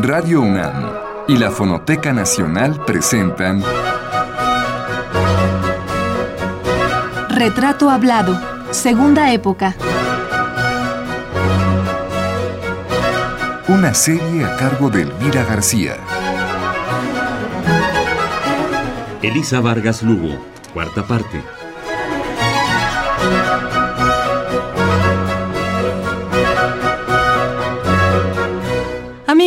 Radio 0.00 0.42
UNAM 0.42 0.92
y 1.26 1.36
la 1.36 1.50
Fonoteca 1.50 2.12
Nacional 2.12 2.84
presentan 2.84 3.64
Retrato 7.28 7.90
Hablado, 7.90 8.40
Segunda 8.70 9.32
Época. 9.32 9.74
Una 13.66 13.92
serie 13.92 14.44
a 14.44 14.56
cargo 14.56 14.88
de 14.88 15.02
Elvira 15.02 15.42
García. 15.42 15.96
Elisa 19.20 19.58
Vargas 19.58 20.04
Lugo, 20.04 20.38
cuarta 20.72 21.02
parte. 21.02 21.57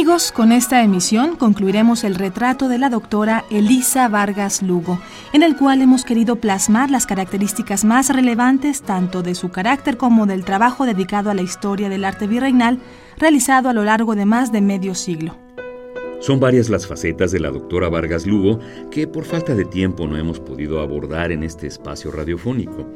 Amigos, 0.01 0.31
con 0.31 0.51
esta 0.51 0.81
emisión 0.81 1.35
concluiremos 1.35 2.03
el 2.03 2.15
retrato 2.15 2.67
de 2.67 2.79
la 2.79 2.89
doctora 2.89 3.45
Elisa 3.51 4.07
Vargas 4.07 4.63
Lugo, 4.63 4.99
en 5.31 5.43
el 5.43 5.55
cual 5.55 5.79
hemos 5.83 6.05
querido 6.05 6.37
plasmar 6.37 6.89
las 6.89 7.05
características 7.05 7.85
más 7.85 8.09
relevantes 8.09 8.81
tanto 8.81 9.21
de 9.21 9.35
su 9.35 9.51
carácter 9.51 9.97
como 9.97 10.25
del 10.25 10.43
trabajo 10.43 10.87
dedicado 10.87 11.29
a 11.29 11.35
la 11.35 11.43
historia 11.43 11.87
del 11.87 12.03
arte 12.03 12.25
virreinal 12.25 12.79
realizado 13.15 13.69
a 13.69 13.73
lo 13.73 13.83
largo 13.83 14.15
de 14.15 14.25
más 14.25 14.51
de 14.51 14.61
medio 14.61 14.95
siglo. 14.95 15.37
Son 16.19 16.39
varias 16.39 16.69
las 16.69 16.87
facetas 16.87 17.31
de 17.31 17.39
la 17.39 17.51
doctora 17.51 17.87
Vargas 17.87 18.25
Lugo 18.25 18.57
que 18.89 19.05
por 19.05 19.25
falta 19.25 19.53
de 19.53 19.65
tiempo 19.65 20.07
no 20.07 20.17
hemos 20.17 20.39
podido 20.39 20.81
abordar 20.81 21.31
en 21.31 21.43
este 21.43 21.67
espacio 21.67 22.09
radiofónico. 22.09 22.87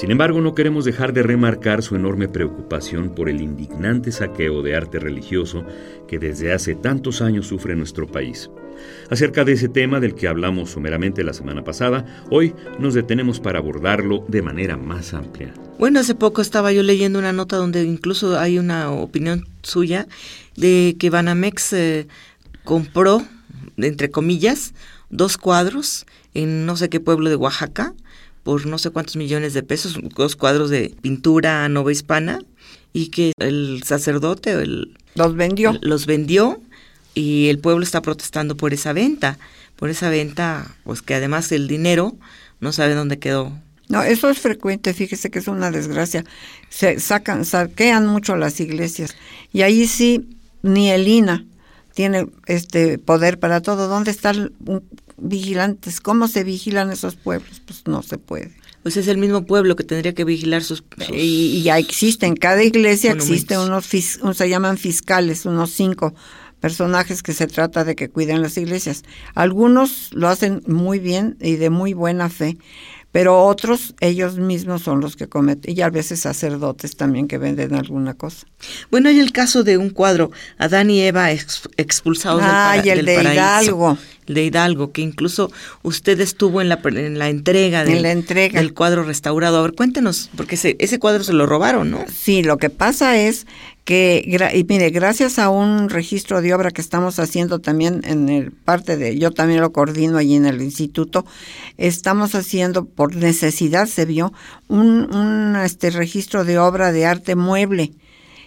Sin 0.00 0.10
embargo, 0.10 0.40
no 0.40 0.54
queremos 0.54 0.86
dejar 0.86 1.12
de 1.12 1.22
remarcar 1.22 1.82
su 1.82 1.94
enorme 1.94 2.26
preocupación 2.26 3.14
por 3.14 3.28
el 3.28 3.42
indignante 3.42 4.10
saqueo 4.12 4.62
de 4.62 4.74
arte 4.74 4.98
religioso 4.98 5.62
que 6.08 6.18
desde 6.18 6.54
hace 6.54 6.74
tantos 6.74 7.20
años 7.20 7.48
sufre 7.48 7.76
nuestro 7.76 8.06
país. 8.10 8.48
Acerca 9.10 9.44
de 9.44 9.52
ese 9.52 9.68
tema 9.68 10.00
del 10.00 10.14
que 10.14 10.26
hablamos 10.26 10.70
someramente 10.70 11.22
la 11.22 11.34
semana 11.34 11.64
pasada, 11.64 12.24
hoy 12.30 12.54
nos 12.78 12.94
detenemos 12.94 13.40
para 13.40 13.58
abordarlo 13.58 14.24
de 14.26 14.40
manera 14.40 14.78
más 14.78 15.12
amplia. 15.12 15.52
Bueno, 15.78 16.00
hace 16.00 16.14
poco 16.14 16.40
estaba 16.40 16.72
yo 16.72 16.82
leyendo 16.82 17.18
una 17.18 17.34
nota 17.34 17.58
donde 17.58 17.84
incluso 17.84 18.38
hay 18.38 18.58
una 18.58 18.90
opinión 18.90 19.48
suya 19.62 20.08
de 20.56 20.96
que 20.98 21.10
Banamex 21.10 21.74
eh, 21.74 22.08
compró, 22.64 23.22
entre 23.76 24.10
comillas, 24.10 24.72
dos 25.10 25.36
cuadros 25.36 26.06
en 26.32 26.64
no 26.64 26.78
sé 26.78 26.88
qué 26.88 27.00
pueblo 27.00 27.28
de 27.28 27.36
Oaxaca 27.36 27.92
por 28.42 28.66
no 28.66 28.78
sé 28.78 28.90
cuántos 28.90 29.16
millones 29.16 29.54
de 29.54 29.62
pesos, 29.62 29.98
dos 30.16 30.36
cuadros 30.36 30.70
de 30.70 30.94
pintura 31.00 31.68
nova 31.68 31.92
hispana, 31.92 32.40
y 32.92 33.08
que 33.08 33.32
el 33.38 33.82
sacerdote 33.84 34.52
el, 34.52 34.96
los 35.14 35.34
vendió. 35.36 35.78
Los 35.80 36.06
vendió 36.06 36.60
y 37.14 37.48
el 37.48 37.58
pueblo 37.58 37.84
está 37.84 38.02
protestando 38.02 38.56
por 38.56 38.72
esa 38.72 38.92
venta, 38.92 39.38
por 39.76 39.90
esa 39.90 40.10
venta, 40.10 40.74
pues 40.84 41.02
que 41.02 41.14
además 41.14 41.52
el 41.52 41.68
dinero 41.68 42.16
no 42.60 42.72
sabe 42.72 42.94
dónde 42.94 43.18
quedó. 43.18 43.52
No, 43.88 44.02
eso 44.02 44.30
es 44.30 44.38
frecuente, 44.38 44.94
fíjese 44.94 45.30
que 45.30 45.40
es 45.40 45.48
una 45.48 45.70
desgracia. 45.70 46.24
Se 46.68 47.00
sacan, 47.00 47.44
saquean 47.44 48.06
mucho 48.06 48.36
las 48.36 48.60
iglesias 48.60 49.16
y 49.52 49.62
ahí 49.62 49.86
sí 49.86 50.28
ni 50.62 50.90
el 50.90 51.08
INA 51.08 51.44
tiene 51.94 52.26
este 52.46 52.98
poder 52.98 53.40
para 53.40 53.60
todo. 53.62 53.88
¿Dónde 53.88 54.12
están 54.12 54.52
vigilantes? 55.20 56.00
¿Cómo 56.00 56.28
se 56.28 56.44
vigilan 56.44 56.90
esos 56.90 57.16
pueblos? 57.16 57.60
Pues 57.64 57.82
no 57.86 58.02
se 58.02 58.18
puede. 58.18 58.54
Pues 58.82 58.96
es 58.96 59.08
el 59.08 59.18
mismo 59.18 59.44
pueblo 59.44 59.76
que 59.76 59.84
tendría 59.84 60.14
que 60.14 60.24
vigilar 60.24 60.62
sus... 60.62 60.82
Y, 61.12 61.62
ya 61.62 61.78
existen, 61.78 62.34
cada 62.34 62.62
iglesia 62.62 63.12
existe 63.12 63.58
unos, 63.58 63.86
se 63.86 64.48
llaman 64.48 64.78
fiscales, 64.78 65.44
unos 65.44 65.70
cinco 65.70 66.14
personajes 66.60 67.22
que 67.22 67.32
se 67.32 67.46
trata 67.46 67.84
de 67.84 67.96
que 67.96 68.08
cuiden 68.08 68.42
las 68.42 68.56
iglesias. 68.56 69.02
Algunos 69.34 70.10
lo 70.12 70.28
hacen 70.28 70.62
muy 70.66 70.98
bien 70.98 71.36
y 71.40 71.56
de 71.56 71.70
muy 71.70 71.94
buena 71.94 72.28
fe, 72.28 72.58
pero 73.12 73.44
otros 73.44 73.94
ellos 74.00 74.36
mismos 74.36 74.82
son 74.82 75.00
los 75.00 75.16
que 75.16 75.28
cometen, 75.28 75.76
y 75.76 75.80
a 75.80 75.90
veces 75.90 76.20
sacerdotes 76.20 76.96
también 76.96 77.26
que 77.26 77.38
venden 77.38 77.74
alguna 77.74 78.14
cosa. 78.14 78.46
Bueno, 78.90 79.08
hay 79.08 79.18
el 79.18 79.32
caso 79.32 79.64
de 79.64 79.78
un 79.78 79.90
cuadro, 79.90 80.30
Adán 80.58 80.90
y 80.90 81.00
Eva 81.00 81.32
expulsados 81.32 82.42
del, 82.84 83.00
el 83.00 83.06
de 83.06 83.22
Hidalgo. 83.22 83.98
De 84.34 84.44
Hidalgo, 84.44 84.92
que 84.92 85.02
incluso 85.02 85.50
usted 85.82 86.20
estuvo 86.20 86.60
en 86.60 86.68
la, 86.68 86.80
en 86.84 87.18
la 87.18 87.28
entrega, 87.28 87.84
del, 87.84 88.02
la 88.02 88.12
entrega 88.12 88.60
del 88.60 88.74
cuadro 88.74 89.04
restaurado. 89.04 89.58
A 89.58 89.62
ver, 89.62 89.72
cuéntenos, 89.72 90.30
porque 90.36 90.54
ese, 90.54 90.76
ese 90.78 90.98
cuadro 90.98 91.24
se 91.24 91.32
lo 91.32 91.46
robaron, 91.46 91.90
¿no? 91.90 92.04
Sí, 92.12 92.42
lo 92.42 92.58
que 92.58 92.70
pasa 92.70 93.16
es 93.18 93.46
que, 93.84 94.22
y 94.54 94.64
mire, 94.64 94.90
gracias 94.90 95.38
a 95.38 95.48
un 95.48 95.88
registro 95.88 96.42
de 96.42 96.54
obra 96.54 96.70
que 96.70 96.80
estamos 96.80 97.18
haciendo 97.18 97.58
también 97.58 98.02
en 98.04 98.28
el 98.28 98.52
parte 98.52 98.96
de, 98.96 99.18
yo 99.18 99.30
también 99.32 99.60
lo 99.60 99.72
coordino 99.72 100.18
allí 100.18 100.36
en 100.36 100.46
el 100.46 100.62
instituto, 100.62 101.26
estamos 101.76 102.34
haciendo, 102.34 102.84
por 102.84 103.16
necesidad 103.16 103.86
se 103.86 104.04
vio, 104.04 104.32
un, 104.68 105.12
un 105.14 105.56
este 105.56 105.90
registro 105.90 106.44
de 106.44 106.58
obra 106.58 106.92
de 106.92 107.06
arte 107.06 107.34
mueble. 107.34 107.92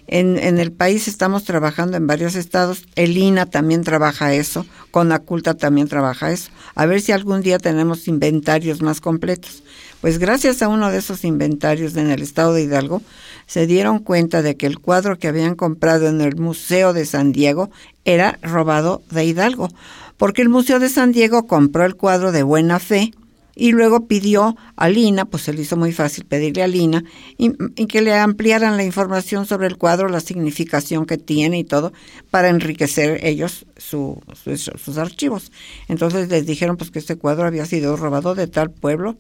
En, 0.08 0.38
en, 0.38 0.59
el 0.59 0.72
país 0.72 1.08
estamos 1.08 1.44
trabajando 1.44 1.97
en 1.97 2.08
varios 2.08 2.36
estados, 2.36 2.86
el 2.96 3.18
INA 3.18 3.46
también 3.46 3.84
trabaja 3.84 4.34
eso, 4.34 4.66
Conaculta 4.91 5.53
también 5.53 5.88
trabaja 5.88 6.31
eso. 6.31 6.52
A 6.75 6.86
ver 6.86 7.02
si 7.02 7.12
algún 7.12 7.41
día 7.41 7.58
tenemos 7.58 8.08
inventarios 8.08 8.81
más 8.81 9.00
completos. 9.02 9.64
Pues 10.02 10.19
gracias 10.19 10.62
a 10.62 10.68
uno 10.68 10.91
de 10.91 10.97
esos 10.97 11.24
inventarios 11.24 11.96
en 11.96 12.12
el 12.12 12.22
estado 12.22 12.53
de 12.53 12.64
Hidalgo, 12.64 13.02
se 13.46 13.68
dieron 13.68 14.00
cuenta 14.00 14.41
de 14.41 14.58
que 14.58 14.66
el 14.66 14.80
cuadro 14.80 15.18
que 15.18 15.30
habían 15.30 15.56
comprado 15.56 16.08
en 16.08 16.20
el 16.20 16.35
Museo 16.35 16.91
de 16.91 17.06
San 17.06 17.31
Diego 17.31 17.72
era 18.03 18.38
robado 18.41 19.02
de 19.12 19.24
Hidalgo, 19.24 19.70
porque 20.18 20.41
el 20.41 20.50
Museo 20.50 20.80
de 20.80 20.90
San 20.90 21.14
Diego 21.14 21.47
compró 21.47 21.85
el 21.85 21.96
cuadro 21.96 22.34
de 22.34 22.44
buena 22.44 22.80
fe 22.80 23.14
y 23.56 23.72
luego 23.72 24.08
pidió 24.08 24.56
a 24.75 24.90
Lina, 24.90 25.25
pues 25.25 25.44
se 25.44 25.53
le 25.53 25.62
hizo 25.62 25.78
muy 25.78 25.91
fácil 25.91 26.25
pedirle 26.25 26.64
a 26.64 26.68
Lina, 26.68 27.03
y, 27.38 27.52
que 27.88 28.02
le 28.02 28.14
ampliaran 28.16 28.78
la 28.78 28.84
información 28.84 29.46
sobre 29.46 29.68
el 29.68 29.78
cuadro, 29.78 30.09
la 30.09 30.19
significación 30.19 31.06
que 31.06 31.18
tiene 31.18 31.59
y 31.59 31.64
todo, 31.64 31.94
para 32.31 32.50
enriquecer 32.50 33.19
ellos 33.24 33.66
sus 33.78 34.97
archivos. 34.97 35.52
Entonces 35.88 36.30
les 36.30 36.46
dijeron 36.46 36.78
pues 36.78 36.91
que 36.91 37.00
este 37.00 37.18
cuadro 37.18 37.46
había 37.46 37.66
sido 37.66 37.96
robado 37.96 38.36
de 38.36 38.47
tal 38.47 38.72
pueblo 38.72 39.18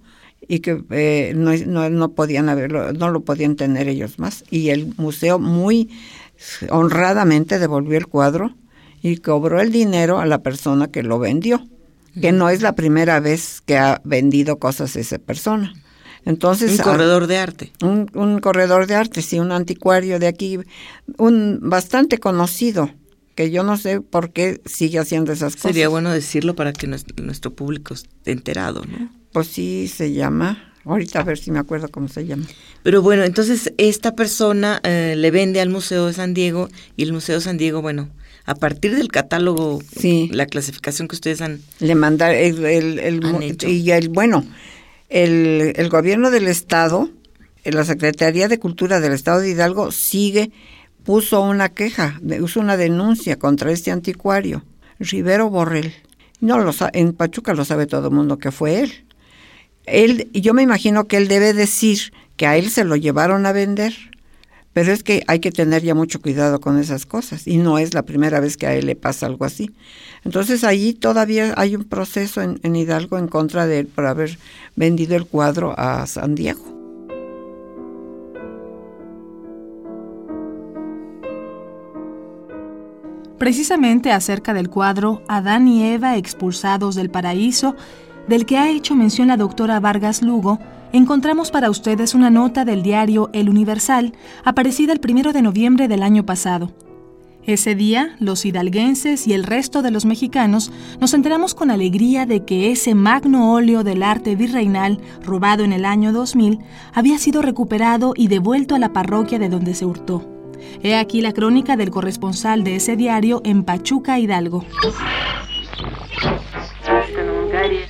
y 0.47 0.59
que 0.59 0.83
eh, 0.89 1.33
no, 1.35 1.53
no, 1.53 1.89
no, 1.89 2.11
podían 2.13 2.49
haberlo, 2.49 2.91
no 2.93 3.09
lo 3.11 3.21
podían 3.21 3.55
tener 3.55 3.87
ellos 3.87 4.19
más. 4.19 4.43
Y 4.49 4.69
el 4.69 4.93
museo 4.97 5.39
muy 5.39 5.89
honradamente 6.69 7.59
devolvió 7.59 7.97
el 7.97 8.07
cuadro 8.07 8.55
y 9.01 9.17
cobró 9.17 9.59
el 9.59 9.71
dinero 9.71 10.19
a 10.19 10.25
la 10.25 10.41
persona 10.41 10.87
que 10.87 11.03
lo 11.03 11.19
vendió, 11.19 11.67
que 12.19 12.31
no 12.31 12.49
es 12.49 12.61
la 12.61 12.75
primera 12.75 13.19
vez 13.19 13.61
que 13.61 13.77
ha 13.77 14.01
vendido 14.03 14.59
cosas 14.59 14.95
esa 14.95 15.17
persona. 15.17 15.73
Entonces, 16.25 16.71
un 16.71 16.77
corredor 16.77 17.27
de 17.27 17.37
arte. 17.37 17.71
Un, 17.81 18.09
un 18.13 18.39
corredor 18.39 18.87
de 18.87 18.95
arte, 18.95 19.21
sí, 19.21 19.39
un 19.39 19.51
anticuario 19.51 20.19
de 20.19 20.27
aquí, 20.27 20.59
un 21.17 21.59
bastante 21.61 22.17
conocido, 22.17 22.91
que 23.35 23.51
yo 23.51 23.63
no 23.63 23.77
sé 23.77 23.99
por 23.99 24.31
qué 24.31 24.61
sigue 24.65 24.99
haciendo 24.99 25.33
esas 25.33 25.55
cosas. 25.55 25.71
Sería 25.71 25.89
bueno 25.89 26.11
decirlo 26.11 26.55
para 26.55 26.71
que 26.71 26.87
nuestro 26.87 27.53
público 27.53 27.93
esté 27.93 28.31
enterado, 28.31 28.83
¿no? 28.85 29.09
Pues 29.31 29.47
sí, 29.47 29.87
se 29.93 30.13
llama. 30.13 30.71
Ahorita 30.85 31.21
a 31.21 31.23
ver 31.23 31.37
si 31.37 31.49
me 31.49 31.59
acuerdo 31.59 31.87
cómo 31.89 32.07
se 32.07 32.25
llama. 32.25 32.45
Pero 32.83 33.01
bueno, 33.01 33.23
entonces 33.23 33.73
esta 33.77 34.15
persona 34.15 34.81
eh, 34.83 35.15
le 35.17 35.31
vende 35.31 35.61
al 35.61 35.69
Museo 35.69 36.07
de 36.07 36.13
San 36.13 36.33
Diego 36.33 36.69
y 36.97 37.03
el 37.03 37.13
Museo 37.13 37.35
de 37.35 37.41
San 37.41 37.57
Diego, 37.57 37.81
bueno, 37.81 38.09
a 38.45 38.55
partir 38.55 38.95
del 38.95 39.07
catálogo, 39.07 39.81
la 40.31 40.45
clasificación 40.45 41.07
que 41.07 41.15
ustedes 41.15 41.41
han 41.41 41.61
le 41.79 41.95
mandar 41.95 42.33
el, 42.35 42.65
el, 42.65 43.57
y 43.67 43.91
el 43.91 44.09
bueno, 44.09 44.45
el, 45.09 45.73
el 45.75 45.89
gobierno 45.89 46.29
del 46.29 46.47
estado, 46.47 47.09
la 47.63 47.85
Secretaría 47.85 48.47
de 48.47 48.59
Cultura 48.59 48.99
del 48.99 49.13
Estado 49.13 49.39
de 49.39 49.51
Hidalgo 49.51 49.91
sigue 49.91 50.51
puso 51.03 51.41
una 51.41 51.69
queja, 51.69 52.19
puso 52.39 52.59
una 52.59 52.77
denuncia 52.77 53.37
contra 53.37 53.71
este 53.71 53.91
anticuario, 53.91 54.63
Rivero 54.99 55.49
Borrell. 55.49 55.93
No 56.39 56.59
lo 56.59 56.73
en 56.91 57.13
Pachuca 57.13 57.53
lo 57.53 57.63
sabe 57.63 57.85
todo 57.85 58.07
el 58.07 58.13
mundo 58.13 58.37
que 58.37 58.51
fue 58.51 58.81
él. 58.81 59.05
Él, 59.85 60.29
yo 60.33 60.53
me 60.53 60.61
imagino 60.61 61.07
que 61.07 61.17
él 61.17 61.27
debe 61.27 61.53
decir 61.53 62.11
que 62.35 62.47
a 62.47 62.57
él 62.57 62.69
se 62.69 62.83
lo 62.83 62.95
llevaron 62.95 63.45
a 63.45 63.53
vender, 63.53 63.93
pero 64.73 64.91
es 64.91 65.03
que 65.03 65.23
hay 65.27 65.39
que 65.39 65.51
tener 65.51 65.83
ya 65.83 65.95
mucho 65.95 66.21
cuidado 66.21 66.59
con 66.59 66.79
esas 66.79 67.05
cosas 67.05 67.47
y 67.47 67.57
no 67.57 67.77
es 67.77 67.93
la 67.93 68.03
primera 68.03 68.39
vez 68.39 68.57
que 68.57 68.67
a 68.67 68.75
él 68.75 68.87
le 68.87 68.95
pasa 68.95 69.27
algo 69.27 69.45
así. 69.45 69.71
Entonces 70.25 70.63
allí 70.63 70.93
todavía 70.93 71.53
hay 71.55 71.75
un 71.75 71.83
proceso 71.83 72.41
en, 72.41 72.59
en 72.63 72.75
Hidalgo 72.75 73.17
en 73.17 73.27
contra 73.27 73.67
de 73.67 73.79
él 73.79 73.87
por 73.87 74.05
haber 74.05 74.37
vendido 74.75 75.15
el 75.15 75.25
cuadro 75.25 75.73
a 75.77 76.05
San 76.07 76.35
Diego. 76.35 76.73
precisamente 83.43 84.13
acerca 84.13 84.53
del 84.53 84.69
cuadro 84.69 85.21
Adán 85.27 85.67
y 85.67 85.83
Eva 85.83 86.15
expulsados 86.15 86.95
del 86.95 87.09
paraíso, 87.09 87.75
del 88.29 88.45
que 88.45 88.57
ha 88.57 88.69
hecho 88.69 88.95
mención 88.95 89.27
la 89.27 89.35
doctora 89.35 89.81
Vargas 89.81 90.21
Lugo, 90.21 90.59
encontramos 90.93 91.51
para 91.51 91.69
ustedes 91.69 92.13
una 92.13 92.29
nota 92.29 92.63
del 92.63 92.83
diario 92.83 93.29
El 93.33 93.49
Universal, 93.49 94.13
aparecida 94.45 94.93
el 94.93 94.99
primero 94.99 95.33
de 95.33 95.41
noviembre 95.41 95.87
del 95.87 96.03
año 96.03 96.25
pasado. 96.25 96.71
Ese 97.45 97.75
día, 97.75 98.15
los 98.19 98.45
hidalguenses 98.45 99.27
y 99.27 99.33
el 99.33 99.43
resto 99.43 99.81
de 99.81 99.91
los 99.91 100.05
mexicanos 100.05 100.71
nos 101.01 101.13
enteramos 101.13 101.55
con 101.55 101.71
alegría 101.71 102.25
de 102.25 102.45
que 102.45 102.71
ese 102.71 102.95
magno 102.95 103.51
óleo 103.51 103.83
del 103.83 104.01
arte 104.01 104.35
virreinal, 104.37 104.99
robado 105.21 105.65
en 105.65 105.73
el 105.73 105.83
año 105.83 106.13
2000, 106.13 106.59
había 106.93 107.17
sido 107.17 107.41
recuperado 107.41 108.13
y 108.15 108.27
devuelto 108.29 108.75
a 108.75 108.79
la 108.79 108.93
parroquia 108.93 109.39
de 109.39 109.49
donde 109.49 109.73
se 109.73 109.85
hurtó. 109.85 110.25
He 110.81 110.95
aquí 110.95 111.21
la 111.21 111.33
crónica 111.33 111.75
del 111.75 111.89
corresponsal 111.89 112.63
de 112.63 112.77
ese 112.77 112.95
diario 112.95 113.41
en 113.43 113.63
Pachuca, 113.63 114.19
Hidalgo. 114.19 114.63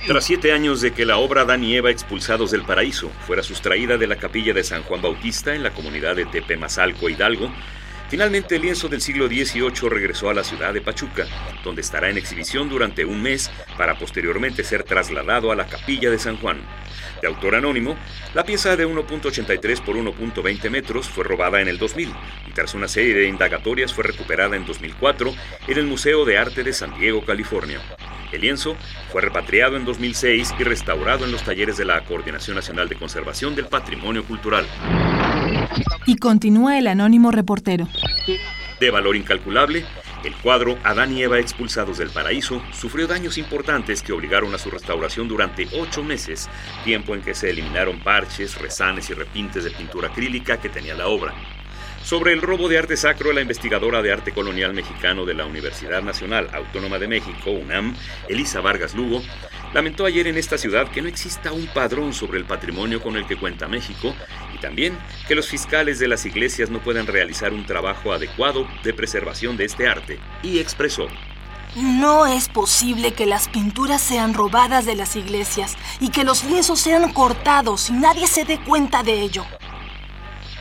Tras 0.06 0.24
siete 0.24 0.52
años 0.52 0.80
de 0.80 0.92
que 0.92 1.04
la 1.04 1.18
obra 1.18 1.44
Dan 1.44 1.64
y 1.64 1.76
Eva 1.76 1.90
expulsados 1.90 2.50
del 2.50 2.62
paraíso 2.62 3.10
fuera 3.26 3.42
sustraída 3.42 3.96
de 3.96 4.06
la 4.06 4.16
capilla 4.16 4.52
de 4.52 4.64
San 4.64 4.82
Juan 4.82 5.02
Bautista 5.02 5.54
en 5.54 5.62
la 5.62 5.70
comunidad 5.70 6.16
de 6.16 6.26
Tepemazalco, 6.26 7.08
Hidalgo, 7.08 7.50
Finalmente, 8.08 8.56
el 8.56 8.62
lienzo 8.62 8.88
del 8.88 9.00
siglo 9.00 9.26
XVIII 9.26 9.88
regresó 9.88 10.28
a 10.30 10.34
la 10.34 10.44
ciudad 10.44 10.72
de 10.72 10.80
Pachuca, 10.80 11.26
donde 11.64 11.80
estará 11.80 12.10
en 12.10 12.18
exhibición 12.18 12.68
durante 12.68 13.04
un 13.04 13.20
mes 13.22 13.50
para 13.78 13.98
posteriormente 13.98 14.62
ser 14.62 14.84
trasladado 14.84 15.50
a 15.50 15.56
la 15.56 15.66
capilla 15.66 16.10
de 16.10 16.18
San 16.18 16.36
Juan. 16.36 16.58
De 17.20 17.26
autor 17.26 17.54
anónimo, 17.54 17.96
la 18.34 18.44
pieza 18.44 18.76
de 18.76 18.86
1.83 18.86 19.80
por 19.80 19.96
1.20 19.96 20.70
metros 20.70 21.08
fue 21.08 21.24
robada 21.24 21.60
en 21.60 21.68
el 21.68 21.78
2000 21.78 22.14
y 22.46 22.52
tras 22.52 22.74
una 22.74 22.86
serie 22.86 23.14
de 23.14 23.26
indagatorias 23.26 23.92
fue 23.92 24.04
recuperada 24.04 24.54
en 24.54 24.66
2004 24.66 25.34
en 25.66 25.78
el 25.78 25.86
Museo 25.86 26.24
de 26.24 26.38
Arte 26.38 26.62
de 26.62 26.72
San 26.72 26.96
Diego, 26.98 27.24
California. 27.24 27.80
El 28.34 28.40
lienzo 28.40 28.76
fue 29.12 29.22
repatriado 29.22 29.76
en 29.76 29.84
2006 29.84 30.54
y 30.58 30.64
restaurado 30.64 31.24
en 31.24 31.30
los 31.30 31.44
talleres 31.44 31.76
de 31.76 31.84
la 31.84 32.04
Coordinación 32.04 32.56
Nacional 32.56 32.88
de 32.88 32.96
Conservación 32.96 33.54
del 33.54 33.66
Patrimonio 33.66 34.24
Cultural. 34.24 34.66
Y 36.04 36.16
continúa 36.16 36.76
el 36.76 36.88
anónimo 36.88 37.30
reportero. 37.30 37.86
De 38.80 38.90
valor 38.90 39.14
incalculable, 39.14 39.84
el 40.24 40.34
cuadro 40.34 40.76
Adán 40.82 41.16
y 41.16 41.22
Eva 41.22 41.38
expulsados 41.38 41.98
del 41.98 42.10
paraíso 42.10 42.60
sufrió 42.72 43.06
daños 43.06 43.38
importantes 43.38 44.02
que 44.02 44.12
obligaron 44.12 44.52
a 44.52 44.58
su 44.58 44.68
restauración 44.68 45.28
durante 45.28 45.68
ocho 45.78 46.02
meses, 46.02 46.50
tiempo 46.82 47.14
en 47.14 47.22
que 47.22 47.34
se 47.34 47.50
eliminaron 47.50 48.00
parches, 48.00 48.60
resanes 48.60 49.10
y 49.10 49.14
repintes 49.14 49.62
de 49.62 49.70
pintura 49.70 50.08
acrílica 50.08 50.60
que 50.60 50.68
tenía 50.68 50.94
la 50.94 51.06
obra. 51.06 51.34
Sobre 52.04 52.34
el 52.34 52.42
robo 52.42 52.68
de 52.68 52.76
arte 52.76 52.98
sacro, 52.98 53.32
la 53.32 53.40
investigadora 53.40 54.02
de 54.02 54.12
arte 54.12 54.32
colonial 54.32 54.74
mexicano 54.74 55.24
de 55.24 55.32
la 55.32 55.46
Universidad 55.46 56.02
Nacional 56.02 56.50
Autónoma 56.52 56.98
de 56.98 57.08
México, 57.08 57.50
UNAM, 57.50 57.96
Elisa 58.28 58.60
Vargas 58.60 58.94
Lugo, 58.94 59.22
lamentó 59.72 60.04
ayer 60.04 60.26
en 60.26 60.36
esta 60.36 60.58
ciudad 60.58 60.90
que 60.90 61.00
no 61.00 61.08
exista 61.08 61.52
un 61.52 61.66
padrón 61.66 62.12
sobre 62.12 62.38
el 62.38 62.44
patrimonio 62.44 63.00
con 63.00 63.16
el 63.16 63.26
que 63.26 63.36
cuenta 63.36 63.68
México 63.68 64.14
y 64.54 64.58
también 64.58 64.98
que 65.26 65.34
los 65.34 65.48
fiscales 65.48 65.98
de 65.98 66.08
las 66.08 66.26
iglesias 66.26 66.68
no 66.68 66.80
puedan 66.80 67.06
realizar 67.06 67.54
un 67.54 67.64
trabajo 67.64 68.12
adecuado 68.12 68.68
de 68.82 68.92
preservación 68.92 69.56
de 69.56 69.64
este 69.64 69.88
arte, 69.88 70.20
y 70.42 70.58
expresó. 70.58 71.08
No 71.74 72.26
es 72.26 72.50
posible 72.50 73.14
que 73.14 73.24
las 73.24 73.48
pinturas 73.48 74.02
sean 74.02 74.34
robadas 74.34 74.84
de 74.84 74.94
las 74.94 75.16
iglesias 75.16 75.74
y 76.00 76.10
que 76.10 76.22
los 76.24 76.44
lienzos 76.44 76.80
sean 76.80 77.10
cortados 77.14 77.88
y 77.88 77.94
nadie 77.94 78.26
se 78.26 78.44
dé 78.44 78.60
cuenta 78.60 79.02
de 79.02 79.22
ello. 79.22 79.46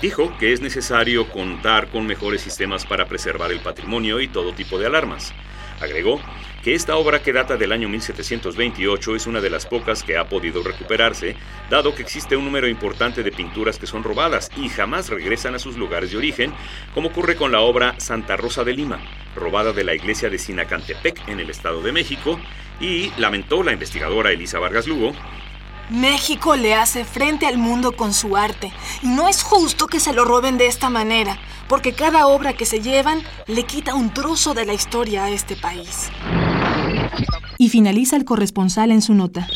Dijo 0.04 0.38
que 0.38 0.52
es 0.52 0.60
necesario 0.60 1.30
contar 1.30 1.88
con 1.88 2.06
mejores 2.06 2.42
sistemas 2.42 2.86
para 2.86 3.06
preservar 3.06 3.54
el 3.54 3.62
patrimonio 3.62 4.20
y 4.20 4.28
todo 4.28 4.54
tipo 4.54 4.78
de 4.78 4.86
alarmas. 4.86 5.34
Agregó 5.80 6.20
que 6.62 6.74
esta 6.76 6.98
obra 6.98 7.22
que 7.24 7.32
data 7.32 7.56
del 7.56 7.72
año 7.72 7.88
1728 7.88 9.16
es 9.16 9.28
una 9.28 9.40
de 9.40 9.50
las 9.50 9.66
pocas 9.66 10.04
que 10.04 10.18
ha 10.18 10.28
podido 10.28 10.62
recuperarse, 10.62 11.38
dado 11.70 11.96
que 11.96 12.02
existe 12.02 12.36
un 12.36 12.44
número 12.44 12.68
importante 12.68 13.24
de 13.24 13.32
pinturas 13.32 13.80
que 13.80 13.88
son 13.88 14.04
robadas 14.04 14.52
y 14.58 14.68
jamás 14.68 15.08
regresan 15.08 15.56
a 15.56 15.60
sus 15.60 15.78
lugares 15.78 16.12
de 16.12 16.18
origen, 16.18 16.54
como 16.94 17.08
ocurre 17.08 17.38
con 17.38 17.54
la 17.54 17.62
obra 17.62 17.98
Santa 17.98 18.36
Rosa 18.36 18.66
de 18.66 18.74
Lima, 18.74 19.00
robada 19.38 19.72
de 19.72 19.86
la 19.86 19.96
iglesia 19.96 20.30
de 20.30 20.38
Sinacantepec 20.38 21.30
en 21.30 21.40
el 21.40 21.50
Estado 21.50 21.82
de 21.82 21.94
México, 21.94 22.42
y 22.82 23.14
lamentó 23.18 23.64
la 23.64 23.72
investigadora 23.72 24.34
Elisa 24.34 24.60
Vargas 24.60 24.86
Lugo 24.86 25.14
México 25.94 26.56
le 26.56 26.74
hace 26.74 27.06
frente 27.06 27.46
al 27.46 27.60
mundo 27.60 27.92
con 27.92 28.16
su 28.16 28.36
arte 28.36 28.72
y 29.04 29.08
no 29.10 29.30
es 29.30 29.44
justo 29.44 29.86
que 29.86 30.00
se 30.00 30.12
lo 30.12 30.26
roben 30.26 30.58
de 30.58 30.66
esta 30.66 30.90
manera, 30.90 31.38
porque 31.70 31.94
cada 31.94 32.26
obra 32.26 32.54
que 32.54 32.66
se 32.66 32.82
llevan 32.82 33.22
le 33.46 33.62
quita 33.64 33.94
un 33.94 34.12
trozo 34.12 34.56
de 34.56 34.66
la 34.66 34.74
historia 34.74 35.26
a 35.26 35.30
este 35.30 35.56
país. 35.56 36.10
Y 37.60 37.70
finaliza 37.70 38.16
el 38.16 38.26
corresponsal 38.26 38.92
en 38.92 39.04
su 39.04 39.14
nota. 39.14 39.48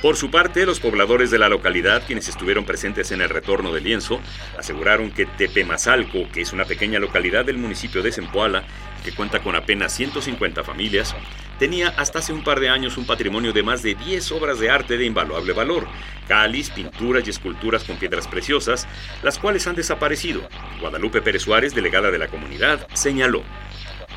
Por 0.00 0.16
su 0.16 0.30
parte, 0.30 0.64
los 0.64 0.80
pobladores 0.80 1.30
de 1.30 1.38
la 1.38 1.50
localidad, 1.50 2.02
quienes 2.06 2.28
estuvieron 2.28 2.64
presentes 2.64 3.12
en 3.12 3.20
el 3.20 3.28
retorno 3.28 3.70
del 3.70 3.84
lienzo, 3.84 4.20
aseguraron 4.58 5.10
que 5.10 5.26
Tepemazalco, 5.26 6.30
que 6.32 6.40
es 6.40 6.54
una 6.54 6.64
pequeña 6.64 6.98
localidad 6.98 7.44
del 7.44 7.58
municipio 7.58 8.02
de 8.02 8.12
Zempoala, 8.12 8.64
que 9.04 9.12
cuenta 9.12 9.40
con 9.40 9.54
apenas 9.56 9.92
150 9.94 10.64
familias, 10.64 11.14
tenía 11.58 11.88
hasta 11.96 12.20
hace 12.20 12.32
un 12.32 12.44
par 12.44 12.60
de 12.60 12.68
años 12.68 12.96
un 12.96 13.06
patrimonio 13.06 13.52
de 13.52 13.62
más 13.62 13.82
de 13.82 13.94
10 13.94 14.32
obras 14.32 14.58
de 14.58 14.70
arte 14.70 14.96
de 14.96 15.06
invaluable 15.06 15.52
valor, 15.52 15.88
cáliz, 16.26 16.70
pinturas 16.70 17.26
y 17.26 17.30
esculturas 17.30 17.84
con 17.84 17.96
piedras 17.96 18.28
preciosas, 18.28 18.86
las 19.22 19.38
cuales 19.38 19.66
han 19.66 19.76
desaparecido. 19.76 20.48
Guadalupe 20.80 21.22
Pérez 21.22 21.42
Suárez, 21.42 21.74
delegada 21.74 22.10
de 22.10 22.18
la 22.18 22.28
comunidad, 22.28 22.86
señaló. 22.92 23.42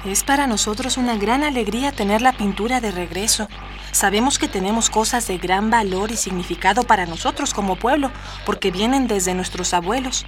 Es 0.06 0.24
para 0.24 0.48
nosotros 0.48 0.98
una 0.98 1.16
gran 1.16 1.44
alegría 1.44 1.92
tener 1.92 2.22
la 2.22 2.34
pintura 2.34 2.82
de 2.82 2.92
regreso. 2.92 3.48
Sabemos 3.92 4.40
que 4.40 4.48
tenemos 4.48 4.90
cosas 4.90 5.28
de 5.28 5.38
gran 5.38 5.70
valor 5.70 6.12
y 6.12 6.18
significado 6.18 6.84
para 6.84 7.06
nosotros 7.06 7.54
como 7.54 7.76
pueblo, 7.76 8.12
porque 8.46 8.72
vienen 8.72 9.08
desde 9.08 9.36
nuestros 9.36 9.74
abuelos. 9.74 10.26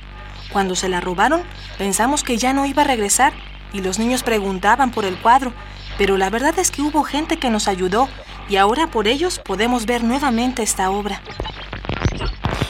Cuando 0.51 0.75
se 0.75 0.89
la 0.89 1.01
robaron, 1.01 1.41
pensamos 1.79 2.23
que 2.23 2.37
ya 2.37 2.53
no 2.53 2.67
iba 2.67 2.83
a 2.83 2.85
regresar 2.87 3.33
y 3.73 3.81
los 3.81 3.99
niños 3.99 4.23
preguntaban 4.23 4.91
por 4.91 5.03
el 5.03 5.19
cuadro, 5.19 5.51
pero 5.97 6.17
la 6.17 6.29
verdad 6.29 6.57
es 6.59 6.71
que 6.71 6.81
hubo 6.81 7.03
gente 7.03 7.37
que 7.37 7.49
nos 7.49 7.67
ayudó 7.67 8.07
y 8.49 8.55
ahora 8.57 8.89
por 8.89 9.07
ellos 9.07 9.39
podemos 9.39 9.85
ver 9.85 10.03
nuevamente 10.03 10.63
esta 10.63 10.91
obra. 10.91 11.21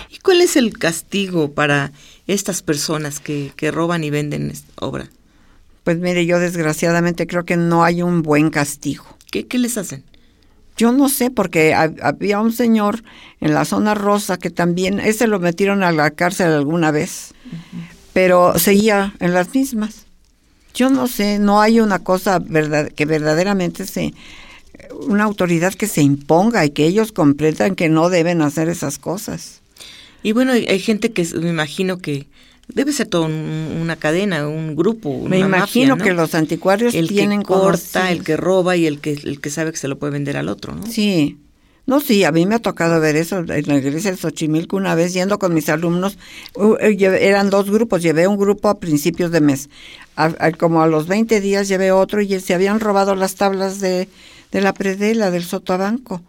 ¿Y 0.09 0.17
cuál 0.19 0.41
es 0.41 0.55
el 0.55 0.77
castigo 0.77 1.51
para 1.51 1.91
estas 2.27 2.61
personas 2.61 3.19
que, 3.19 3.53
roban 3.71 4.03
y 4.03 4.09
venden 4.09 4.49
esta 4.49 4.85
obra? 4.85 5.07
Pues 5.83 5.97
mire, 5.97 6.25
yo 6.25 6.39
desgraciadamente 6.39 7.27
creo 7.27 7.43
que 7.43 7.57
no 7.57 7.83
hay 7.83 8.01
un 8.01 8.21
buen 8.21 8.49
castigo. 8.49 9.05
¿Qué, 9.29 9.47
qué 9.47 9.59
les 9.59 9.77
hacen? 9.77 10.03
Yo 10.75 10.91
no 10.91 11.09
sé, 11.09 11.29
porque 11.29 11.75
había 11.75 12.39
un 12.39 12.51
señor 12.51 13.03
en 13.41 13.53
la 13.53 13.65
zona 13.65 13.93
rosa 13.93 14.37
que 14.37 14.49
también, 14.49 14.99
ese 14.99 15.27
lo 15.27 15.39
metieron 15.39 15.83
a 15.83 15.91
la 15.91 16.11
cárcel 16.11 16.51
alguna 16.51 16.89
vez, 16.89 17.33
pero 18.11 18.57
seguía 18.57 19.13
en 19.19 19.33
las 19.33 19.53
mismas. 19.53 20.02
Yo 20.73 20.89
no 20.89 21.07
sé, 21.07 21.39
no 21.39 21.61
hay 21.61 21.79
una 21.79 21.99
cosa 21.99 22.39
verdad, 22.39 22.89
que 22.91 23.05
verdaderamente 23.05 23.85
se 23.85 24.13
una 25.07 25.23
autoridad 25.23 25.73
que 25.73 25.87
se 25.87 26.01
imponga 26.01 26.65
y 26.65 26.71
que 26.71 26.85
ellos 26.85 27.11
comprendan 27.11 27.75
que 27.75 27.89
no 27.89 28.09
deben 28.09 28.41
hacer 28.41 28.69
esas 28.69 28.97
cosas. 28.97 29.61
Y 30.23 30.31
bueno, 30.31 30.53
hay, 30.53 30.79
gente 30.79 31.11
que 31.11 31.27
me 31.35 31.49
imagino 31.49 31.97
que 31.97 32.27
debe 32.67 32.93
ser 32.93 33.07
toda 33.07 33.27
una 33.27 33.95
cadena, 33.97 34.47
un 34.47 34.75
grupo. 34.75 35.27
Me 35.27 35.39
imagino 35.39 35.97
que 35.97 36.13
los 36.13 36.33
anticuarios 36.33 36.95
el 36.95 37.09
tienen 37.09 37.41
que 37.41 37.47
corta, 37.47 38.11
el 38.11 38.23
que 38.23 38.37
roba 38.37 38.77
y 38.77 38.85
el 38.85 38.99
que 38.99 39.13
el 39.13 39.41
que 39.41 39.49
sabe 39.49 39.71
que 39.71 39.77
se 39.77 39.87
lo 39.87 39.99
puede 39.99 40.13
vender 40.13 40.37
al 40.37 40.47
otro, 40.47 40.73
¿no? 40.73 40.85
Sí. 40.85 41.37
No, 41.85 41.99
sí, 41.99 42.23
a 42.23 42.31
mí 42.31 42.45
me 42.45 42.55
ha 42.55 42.59
tocado 42.59 43.01
ver 43.01 43.17
eso 43.17 43.39
en 43.39 43.67
la 43.67 43.75
iglesia 43.75 44.11
de 44.11 44.17
Xochimilco 44.17 44.77
una 44.77 44.95
vez 44.95 45.13
yendo 45.13 45.37
con 45.37 45.53
mis 45.53 45.67
alumnos. 45.67 46.17
Eran 46.79 47.49
dos 47.49 47.69
grupos, 47.69 48.01
llevé 48.01 48.25
un 48.25 48.37
grupo 48.37 48.69
a 48.69 48.79
principios 48.79 49.31
de 49.31 49.41
mes. 49.41 49.69
como 50.57 50.81
a 50.81 50.87
los 50.87 51.07
20 51.07 51.41
días 51.41 51.67
llevé 51.67 51.91
otro 51.91 52.21
y 52.21 52.39
se 52.39 52.53
habían 52.53 52.79
robado 52.79 53.15
las 53.15 53.35
tablas 53.35 53.81
de, 53.81 54.07
de 54.51 54.61
la 54.61 54.73
predela 54.73 55.29
del 55.29 55.43
sotobanco. 55.43 56.21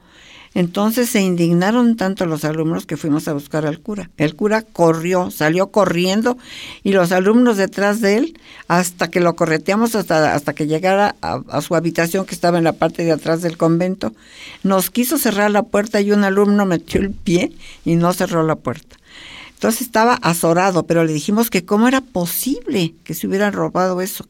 Entonces 0.55 1.11
se 1.11 1.21
indignaron 1.21 1.97
tanto 1.97 2.27
los 2.27 2.45
alumnos 2.45 2.87
que 2.87 2.97
fuimos 2.97 3.27
a 3.27 3.33
buscar 3.33 3.67
al 3.67 3.81
cura. 3.81 4.11
El 4.17 4.37
cura 4.37 4.63
corrió, 4.63 5.33
salió 5.33 5.73
corriendo 5.73 6.39
y 6.85 6.93
los 6.93 7.11
alumnos 7.11 7.57
detrás 7.57 8.01
de 8.01 8.19
él 8.19 8.41
hasta 8.69 9.09
que 9.09 9.19
lo 9.19 9.35
correteamos 9.35 9.97
hasta, 9.97 10.33
hasta 10.35 10.55
que 10.55 10.69
llegara 10.69 11.17
a, 11.21 11.61
su 11.61 11.75
habitación 11.75 12.25
que 12.25 12.37
estaba 12.37 12.59
en 12.59 12.65
la 12.65 12.75
parte 12.75 13.05
de 13.05 13.11
atrás 13.11 13.43
del 13.43 13.57
convento. 13.57 14.13
Nos 14.63 14.91
quiso 14.91 15.19
cerrar 15.19 15.51
la 15.51 15.65
puerta 15.65 16.01
y 16.01 16.13
un 16.13 16.23
alumno 16.23 16.67
metió 16.67 17.01
el 17.01 17.11
pie 17.11 17.53
y 17.85 17.97
no 17.97 18.13
cerró 18.13 18.45
la 18.45 18.55
puerta. 18.57 18.97
Entonces 19.55 19.83
estaba 19.83 20.15
azorado, 20.15 20.87
pero 20.87 21.05
le 21.05 21.13
dijimos 21.13 21.51
que 21.51 21.65
cómo 21.65 21.89
era 21.89 22.01
posible 22.01 22.95
que 23.03 23.15
se 23.15 23.27
hubieran 23.27 23.55
robado 23.55 24.01
eso. 24.01 24.27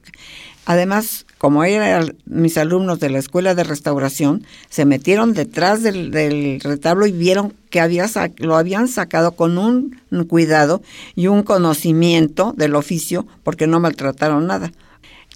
Además, 0.64 1.26
como 1.44 1.62
eran 1.62 2.16
mis 2.24 2.56
alumnos 2.56 3.00
de 3.00 3.10
la 3.10 3.18
escuela 3.18 3.54
de 3.54 3.64
restauración, 3.64 4.46
se 4.70 4.86
metieron 4.86 5.34
detrás 5.34 5.82
del, 5.82 6.58
retablo 6.64 7.06
y 7.06 7.12
vieron 7.12 7.52
que 7.68 7.80
había, 7.80 8.06
lo 8.38 8.56
habían 8.56 8.88
sacado 8.88 9.32
con 9.32 9.58
un 9.58 9.94
cuidado 10.26 10.80
y 11.14 11.26
un 11.26 11.42
conocimiento 11.42 12.54
del 12.56 12.74
oficio 12.74 13.26
porque 13.42 13.66
no 13.66 13.78
maltrataron 13.78 14.46
nada. 14.46 14.72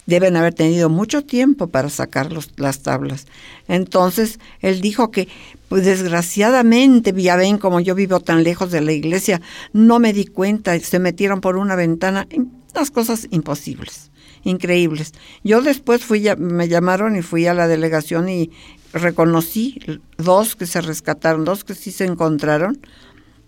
Deben 0.07 0.35
haber 0.35 0.55
tenido 0.55 0.89
mucho 0.89 1.23
tiempo 1.23 1.67
para 1.67 1.91
sacar 1.91 2.31
las 2.57 2.79
tablas. 2.79 3.27
Entonces, 3.67 4.39
él 4.61 4.81
dijo 4.81 5.11
que, 5.11 5.27
pues 5.67 5.85
desgraciadamente, 5.85 7.13
ya 7.21 7.35
ven, 7.35 7.59
como 7.59 7.81
yo 7.81 7.93
vivo 7.93 8.19
tan 8.19 8.43
lejos 8.43 8.71
de 8.71 8.81
la 8.81 8.93
iglesia, 8.93 9.41
no 9.73 9.99
me 9.99 10.11
di 10.11 10.25
cuenta, 10.25 10.79
se 10.79 10.97
metieron 10.97 11.39
por 11.39 11.55
una 11.55 11.75
ventana, 11.75 12.27
las 12.73 12.91
cosas 12.91 13.27
imposibles 13.31 14.09
increíbles. 14.43 15.13
Yo 15.43 15.61
después 15.61 16.03
fui, 16.03 16.25
me 16.37 16.67
llamaron 16.67 17.15
y 17.15 17.21
fui 17.21 17.45
a 17.47 17.53
la 17.53 17.67
delegación 17.67 18.29
y 18.29 18.51
reconocí 18.93 19.79
dos 20.17 20.55
que 20.55 20.65
se 20.65 20.81
rescataron, 20.81 21.45
dos 21.45 21.63
que 21.63 21.75
sí 21.75 21.91
se 21.91 22.05
encontraron 22.05 22.79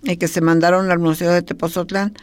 y 0.04 0.18
que 0.18 0.28
se 0.28 0.42
mandaron 0.42 0.92
al 0.92 1.00
Museo 1.00 1.32
de 1.32 1.42
Tepozotlán, 1.42 2.13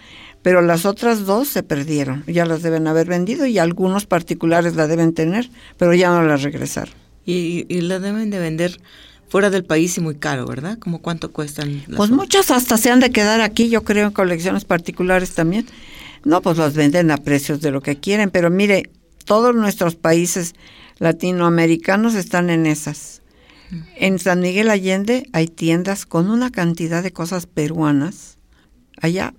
pero 0.43 0.62
las 0.62 0.85
otras 0.85 1.26
dos 1.26 1.49
se 1.49 1.62
perdieron, 1.62 2.25
ya 2.26 2.45
las 2.45 2.62
deben 2.62 2.87
haber 2.87 3.09
vendido 3.09 3.47
y 3.47 3.59
algunos 3.59 4.07
particulares 4.07 4.76
la 4.76 4.87
deben 4.87 5.12
tener, 5.12 5.50
pero 5.76 5.95
ya 5.95 6.11
no 6.11 6.23
las 6.23 6.43
regresaron. 6.43 6.95
Y, 7.25 7.67
y 7.69 7.83
la 7.83 7.99
deben 7.99 8.31
de 8.31 8.38
vender 8.38 8.81
fuera 9.28 9.50
del 9.50 9.64
país 9.64 9.99
y 9.99 10.00
muy 10.00 10.14
caro, 10.14 10.47
¿verdad? 10.47 10.78
¿Cómo 10.78 11.00
cuánto 11.02 11.31
cuestan? 11.31 11.83
pues 11.95 12.11
muchas 12.11 12.50
hasta 12.50 12.78
se 12.78 12.90
han 12.90 13.00
de 13.00 13.11
quedar 13.11 13.40
aquí, 13.40 13.69
yo 13.69 13.85
creo, 13.85 14.07
en 14.07 14.12
colecciones 14.12 14.64
particulares 14.64 15.35
también. 15.35 15.67
No, 16.25 16.43
pues 16.43 16.57
los 16.57 16.75
venden 16.75 17.11
a 17.11 17.19
precios 17.19 17.61
de 17.61 17.71
lo 17.71 17.81
que 17.81 17.99
quieren, 17.99 18.31
pero 18.31 18.51
mire, 18.51 18.91
todos 19.25 19.55
nuestros 19.55 19.95
países 19.97 20.55
latinoamericanos 20.99 22.15
están 22.15 22.51
en 22.51 22.67
esas. 22.67 23.23
En 23.97 24.19
San 24.19 24.41
Miguel 24.41 24.71
Allende 24.71 25.29
hay 25.33 25.47
tiendas 25.47 26.07
con 26.07 26.31
una 26.31 26.51
cantidad 26.51 27.03
de 27.03 27.13
cosas 27.13 27.47
peruanas. 27.47 28.39
Allá 29.01 29.35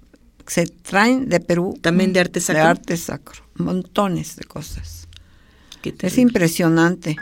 se 0.45 0.67
traen 0.67 1.29
de 1.29 1.39
Perú. 1.39 1.77
También 1.81 2.13
de 2.13 2.19
arte 2.19 2.39
sacro. 2.39 2.63
De 2.63 2.69
arte 2.69 2.97
sacro. 2.97 3.43
Montones 3.55 4.35
de 4.35 4.43
cosas. 4.43 5.07
es 5.83 6.17
impresionante. 6.17 7.15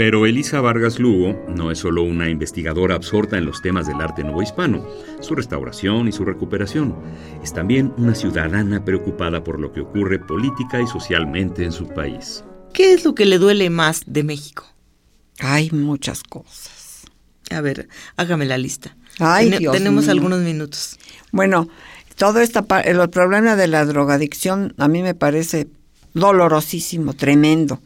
Pero 0.00 0.24
Elisa 0.24 0.62
Vargas 0.62 0.98
Lugo 0.98 1.44
no 1.46 1.70
es 1.70 1.80
solo 1.80 2.02
una 2.02 2.30
investigadora 2.30 2.94
absorta 2.94 3.36
en 3.36 3.44
los 3.44 3.60
temas 3.60 3.86
del 3.86 4.00
arte 4.00 4.24
hispano, 4.42 4.88
su 5.20 5.34
restauración 5.34 6.08
y 6.08 6.12
su 6.12 6.24
recuperación. 6.24 6.96
Es 7.44 7.52
también 7.52 7.92
una 7.98 8.14
ciudadana 8.14 8.82
preocupada 8.82 9.44
por 9.44 9.60
lo 9.60 9.74
que 9.74 9.82
ocurre 9.82 10.18
política 10.18 10.80
y 10.80 10.86
socialmente 10.86 11.64
en 11.64 11.72
su 11.72 11.86
país. 11.86 12.42
¿Qué 12.72 12.94
es 12.94 13.04
lo 13.04 13.14
que 13.14 13.26
le 13.26 13.36
duele 13.36 13.68
más 13.68 14.00
de 14.06 14.24
México? 14.24 14.64
Hay 15.38 15.70
muchas 15.70 16.22
cosas. 16.22 17.02
A 17.50 17.60
ver, 17.60 17.86
hágame 18.16 18.46
la 18.46 18.56
lista. 18.56 18.96
Ay, 19.18 19.50
tenemos 19.70 20.08
algunos 20.08 20.40
minutos. 20.40 20.98
Bueno, 21.30 21.68
todo 22.16 22.40
esta 22.40 22.64
el 22.86 23.10
problema 23.10 23.54
de 23.54 23.66
la 23.66 23.84
drogadicción 23.84 24.72
a 24.78 24.88
mí 24.88 25.02
me 25.02 25.12
parece 25.12 25.68
dolorosísimo, 26.14 27.14
tremendo. 27.14 27.80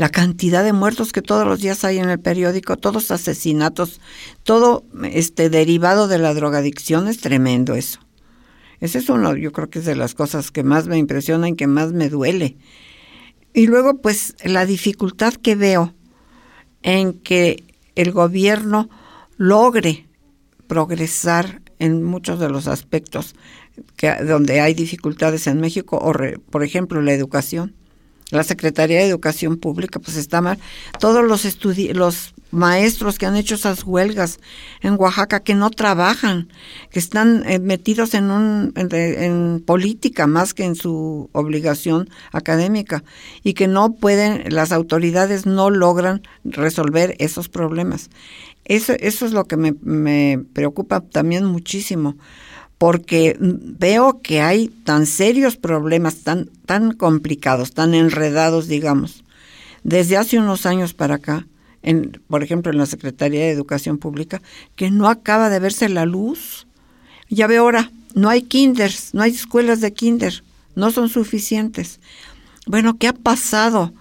La 0.00 0.08
cantidad 0.08 0.64
de 0.64 0.72
muertos 0.72 1.12
que 1.12 1.20
todos 1.20 1.46
los 1.46 1.60
días 1.60 1.84
hay 1.84 1.98
en 1.98 2.08
el 2.08 2.18
periódico, 2.18 2.78
todos 2.78 3.10
asesinatos, 3.10 4.00
todo 4.44 4.82
este 5.12 5.50
derivado 5.50 6.08
de 6.08 6.16
la 6.16 6.32
drogadicción 6.32 7.06
es 7.06 7.20
tremendo 7.20 7.74
eso. 7.74 8.00
Ese 8.80 8.96
es 8.96 9.10
uno, 9.10 9.36
yo 9.36 9.52
creo 9.52 9.68
que 9.68 9.80
es 9.80 9.84
de 9.84 9.96
las 9.96 10.14
cosas 10.14 10.50
que 10.50 10.62
más 10.62 10.86
me 10.86 10.96
impresionan, 10.96 11.54
que 11.54 11.66
más 11.66 11.92
me 11.92 12.08
duele. 12.08 12.56
Y 13.52 13.66
luego, 13.66 14.00
pues, 14.00 14.36
la 14.42 14.64
dificultad 14.64 15.34
que 15.34 15.54
veo 15.54 15.94
en 16.80 17.12
que 17.12 17.62
el 17.94 18.10
gobierno 18.10 18.88
logre 19.36 20.08
progresar 20.66 21.60
en 21.78 22.04
muchos 22.04 22.40
de 22.40 22.48
los 22.48 22.68
aspectos 22.68 23.34
que, 23.96 24.14
donde 24.24 24.62
hay 24.62 24.72
dificultades 24.72 25.46
en 25.46 25.60
México, 25.60 25.98
o 25.98 26.14
por 26.50 26.64
ejemplo 26.64 27.02
la 27.02 27.12
educación. 27.12 27.76
La 28.30 28.44
Secretaría 28.44 28.98
de 28.98 29.08
Educación 29.08 29.56
Pública, 29.56 29.98
pues 29.98 30.16
está 30.16 30.40
mal. 30.40 30.58
Todos 30.98 31.24
los 31.24 31.44
los 31.94 32.34
maestros 32.50 33.18
que 33.18 33.26
han 33.26 33.36
hecho 33.36 33.54
esas 33.54 33.84
huelgas 33.84 34.38
en 34.80 34.96
Oaxaca, 34.98 35.40
que 35.40 35.54
no 35.54 35.70
trabajan, 35.70 36.48
que 36.90 36.98
están 36.98 37.48
eh, 37.48 37.58
metidos 37.58 38.14
en, 38.14 38.30
un, 38.30 38.72
en, 38.74 39.62
política 39.64 40.26
más 40.26 40.54
que 40.54 40.64
en 40.64 40.74
su 40.74 41.30
obligación 41.32 42.08
académica, 42.32 43.04
y 43.42 43.54
que 43.54 43.68
no 43.68 43.94
pueden, 43.94 44.52
las 44.52 44.72
autoridades 44.72 45.46
no 45.46 45.70
logran 45.70 46.22
resolver 46.44 47.14
esos 47.18 47.48
problemas. 47.48 48.10
Eso, 48.64 48.92
eso 48.98 49.26
es 49.26 49.32
lo 49.32 49.44
que 49.44 49.56
me, 49.56 49.74
me 49.82 50.44
preocupa 50.52 51.00
también 51.00 51.44
muchísimo 51.44 52.16
porque 52.80 53.36
veo 53.38 54.22
que 54.22 54.40
hay 54.40 54.68
tan 54.68 55.04
serios 55.04 55.58
problemas, 55.58 56.22
tan, 56.22 56.46
tan 56.64 56.92
complicados, 56.92 57.74
tan 57.74 57.92
enredados, 57.92 58.68
digamos, 58.68 59.22
desde 59.82 60.16
hace 60.16 60.38
unos 60.38 60.64
años 60.64 60.94
para 60.94 61.16
acá, 61.16 61.46
en, 61.82 62.22
por 62.26 62.42
ejemplo, 62.42 62.72
en 62.72 62.78
la 62.78 62.86
Secretaría 62.86 63.40
de 63.40 63.50
Educación 63.50 63.98
Pública, 63.98 64.40
que 64.76 64.90
no 64.90 65.10
acaba 65.10 65.50
de 65.50 65.58
verse 65.58 65.90
la 65.90 66.06
luz. 66.06 66.66
Ya 67.28 67.46
veo 67.46 67.64
ahora, 67.64 67.92
no 68.14 68.30
hay 68.30 68.40
kinders, 68.40 69.12
no 69.12 69.20
hay 69.20 69.32
escuelas 69.32 69.82
de 69.82 69.92
kinder, 69.92 70.42
no 70.74 70.90
son 70.90 71.10
suficientes. 71.10 72.00
Bueno, 72.66 72.96
¿qué 72.96 73.08
ha 73.08 73.12
pasado 73.12 73.92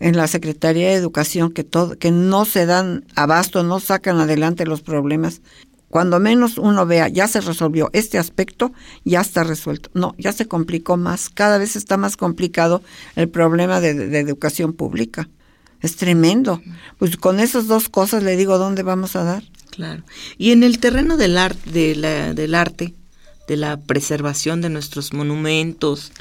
en 0.00 0.18
la 0.18 0.26
Secretaría 0.26 0.88
de 0.88 0.96
Educación 0.96 1.50
que 1.50 1.64
todo, 1.64 1.96
que 1.96 2.10
no 2.10 2.44
se 2.44 2.66
dan 2.66 3.06
abasto, 3.14 3.62
no 3.62 3.80
sacan 3.80 4.18
adelante 4.18 4.66
los 4.66 4.82
problemas 4.82 5.40
cuando 5.88 6.20
menos 6.20 6.58
uno 6.58 6.84
vea, 6.84 7.08
ya 7.08 7.28
se 7.28 7.40
resolvió 7.40 7.88
este 7.92 8.18
aspecto, 8.18 8.72
ya 9.04 9.20
está 9.20 9.42
resuelto. 9.42 9.90
No, 9.94 10.14
ya 10.18 10.32
se 10.32 10.46
complicó 10.46 10.96
más. 10.96 11.30
Cada 11.30 11.56
vez 11.58 11.76
está 11.76 11.96
más 11.96 12.16
complicado 12.16 12.82
el 13.16 13.28
problema 13.28 13.80
de, 13.80 14.18
educación 14.18 14.74
pública. 14.74 15.28
Es 15.80 15.96
tremendo. 15.96 16.60
Pues 16.98 17.16
con 17.16 17.40
esas 17.40 17.68
dos 17.68 17.88
cosas 17.88 18.22
le 18.22 18.36
digo, 18.36 18.58
¿dónde 18.58 18.82
vamos 18.82 19.16
a 19.16 19.24
dar? 19.24 19.44
Claro. 19.70 20.02
Y 20.36 20.50
en 20.50 20.62
el 20.62 20.78
terreno 20.78 21.16
del, 21.16 21.34
la, 21.34 21.48
del 21.54 22.54
arte, 22.54 22.94
de 23.46 23.56
la 23.56 23.78
preservación 23.78 24.60
de 24.60 24.68
nuestros 24.68 25.14
monumentos 25.14 26.12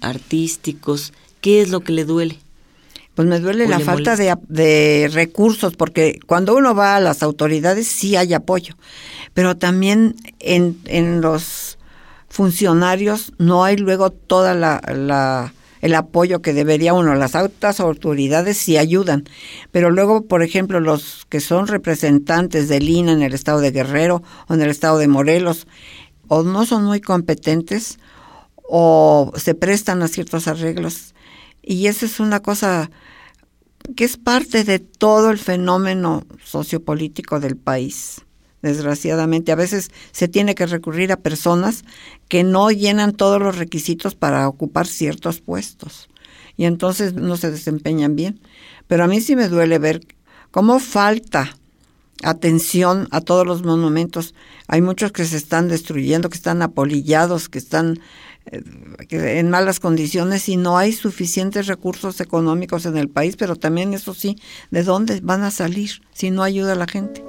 artísticos, 0.00 1.12
¿qué 1.40 1.60
es 1.60 1.70
lo 1.70 1.80
que 1.80 1.92
le 1.92 2.04
duele? 2.04 2.38
Pues 3.14 3.28
me 3.28 3.40
duele 3.40 3.68
la 3.68 3.78
falta 3.78 4.16
de, 4.16 5.10
recursos, 5.12 5.76
porque 5.76 6.18
cuando 6.26 6.56
uno 6.56 6.74
va 6.74 6.96
a 6.96 7.00
las 7.00 7.22
autoridades 7.22 7.86
sí 7.86 8.16
hay 8.16 8.32
apoyo, 8.32 8.74
pero 9.34 9.56
también 9.56 10.16
en, 10.40 10.78
en 10.86 11.20
los 11.20 11.78
funcionarios 12.32 13.34
no 13.36 13.62
hay 13.62 13.76
luego 13.76 14.10
toda 14.10 14.54
la, 14.54 15.52
el 15.82 15.94
apoyo 15.94 16.40
que 16.40 16.54
debería 16.54 16.94
uno. 16.94 17.14
Las 17.14 17.34
altas 17.34 17.78
autoridades 17.78 18.56
sí 18.56 18.78
ayudan, 18.78 19.24
pero 19.70 19.90
luego, 19.90 20.24
por 20.24 20.42
ejemplo, 20.42 20.80
los 20.80 21.26
que 21.28 21.40
son 21.40 21.66
representantes 21.66 22.68
del 22.68 22.88
INA 22.88 23.12
en 23.12 23.22
el 23.22 23.34
estado 23.34 23.60
de 23.60 23.72
Guerrero 23.72 24.22
o 24.48 24.54
en 24.54 24.62
el 24.62 24.70
estado 24.70 24.96
de 24.96 25.08
Morelos, 25.08 25.66
o 26.28 26.42
no 26.42 26.64
son 26.64 26.84
muy 26.84 27.02
competentes 27.02 27.98
o 28.62 29.32
se 29.36 29.54
prestan 29.54 30.02
a 30.02 30.08
ciertos 30.08 30.48
arreglos 30.48 31.11
y 31.62 31.86
eso 31.86 32.06
es 32.06 32.20
una 32.20 32.40
cosa 32.40 32.90
que 33.96 34.04
es 34.04 34.16
parte 34.16 34.64
de 34.64 34.78
todo 34.78 35.30
el 35.30 35.38
fenómeno 35.38 36.24
sociopolítico 36.44 37.40
del 37.40 37.56
país. 37.56 38.22
Desgraciadamente, 38.62 39.50
a 39.50 39.56
veces 39.56 39.90
se 40.12 40.28
tiene 40.28 40.54
que 40.54 40.66
recurrir 40.66 41.10
a 41.10 41.16
personas 41.16 41.84
que 42.28 42.44
no 42.44 42.70
llenan 42.70 43.12
todos 43.12 43.40
los 43.42 43.58
requisitos 43.58 44.14
para 44.14 44.48
ocupar 44.48 44.86
ciertos 44.86 45.40
puestos 45.40 46.08
y 46.56 46.64
entonces 46.64 47.14
no 47.14 47.36
se 47.36 47.50
desempeñan 47.50 48.14
bien. 48.14 48.40
Pero 48.86 49.04
a 49.04 49.08
mí 49.08 49.20
sí 49.20 49.34
me 49.34 49.48
duele 49.48 49.78
ver 49.78 50.06
cómo 50.50 50.78
falta 50.78 51.56
atención 52.22 53.08
a 53.10 53.20
todos 53.20 53.46
los 53.46 53.64
monumentos. 53.64 54.34
Hay 54.68 54.80
muchos 54.80 55.10
que 55.10 55.24
se 55.24 55.36
están 55.36 55.68
destruyendo, 55.68 56.28
que 56.28 56.36
están 56.36 56.62
apolillados, 56.62 57.48
que 57.48 57.58
están 57.58 57.98
en 58.46 59.50
malas 59.50 59.80
condiciones 59.80 60.48
y 60.48 60.56
no 60.56 60.78
hay 60.78 60.92
suficientes 60.92 61.66
recursos 61.66 62.20
económicos 62.20 62.86
en 62.86 62.96
el 62.96 63.08
país, 63.08 63.36
pero 63.36 63.56
también 63.56 63.94
eso 63.94 64.14
sí, 64.14 64.36
¿de 64.70 64.82
dónde 64.82 65.20
van 65.22 65.42
a 65.42 65.50
salir 65.50 66.02
si 66.12 66.30
no 66.30 66.42
ayuda 66.42 66.72
a 66.72 66.76
la 66.76 66.86
gente? 66.86 67.22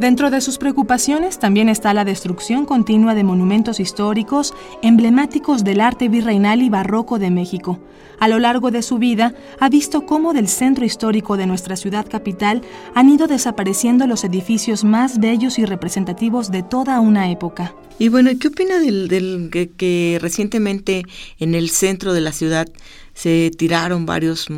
Dentro 0.00 0.28
de 0.30 0.42
sus 0.42 0.58
preocupaciones 0.58 1.38
también 1.38 1.70
está 1.70 1.94
la 1.94 2.04
destrucción 2.04 2.66
continua 2.66 3.14
de 3.14 3.24
monumentos 3.24 3.80
históricos 3.80 4.52
emblemáticos 4.82 5.64
del 5.64 5.80
arte 5.80 6.10
virreinal 6.10 6.60
y 6.60 6.68
barroco 6.68 7.18
de 7.18 7.30
México. 7.30 7.80
A 8.20 8.28
lo 8.28 8.38
largo 8.38 8.70
de 8.70 8.82
su 8.82 8.98
vida 8.98 9.34
ha 9.58 9.70
visto 9.70 10.04
cómo 10.04 10.34
del 10.34 10.48
centro 10.48 10.84
histórico 10.84 11.38
de 11.38 11.46
nuestra 11.46 11.76
ciudad 11.76 12.06
capital 12.06 12.60
han 12.94 13.08
ido 13.08 13.26
desapareciendo 13.26 14.06
los 14.06 14.22
edificios 14.24 14.84
más 14.84 15.18
bellos 15.18 15.58
y 15.58 15.64
representativos 15.64 16.50
de 16.50 16.62
toda 16.62 17.00
una 17.00 17.30
época. 17.30 17.74
Y 17.98 18.08
bueno, 18.08 18.30
¿qué 18.38 18.48
opina 18.48 18.78
del, 18.78 19.48
que, 19.78 20.18
recientemente 20.20 21.04
en 21.38 21.54
el 21.54 21.70
centro 21.70 22.12
de 22.12 22.20
la 22.20 22.32
ciudad 22.32 22.68
se 23.14 23.50
tiraron 23.56 24.04
varios, 24.04 24.48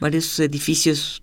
varios 0.00 0.40
edificios 0.40 1.20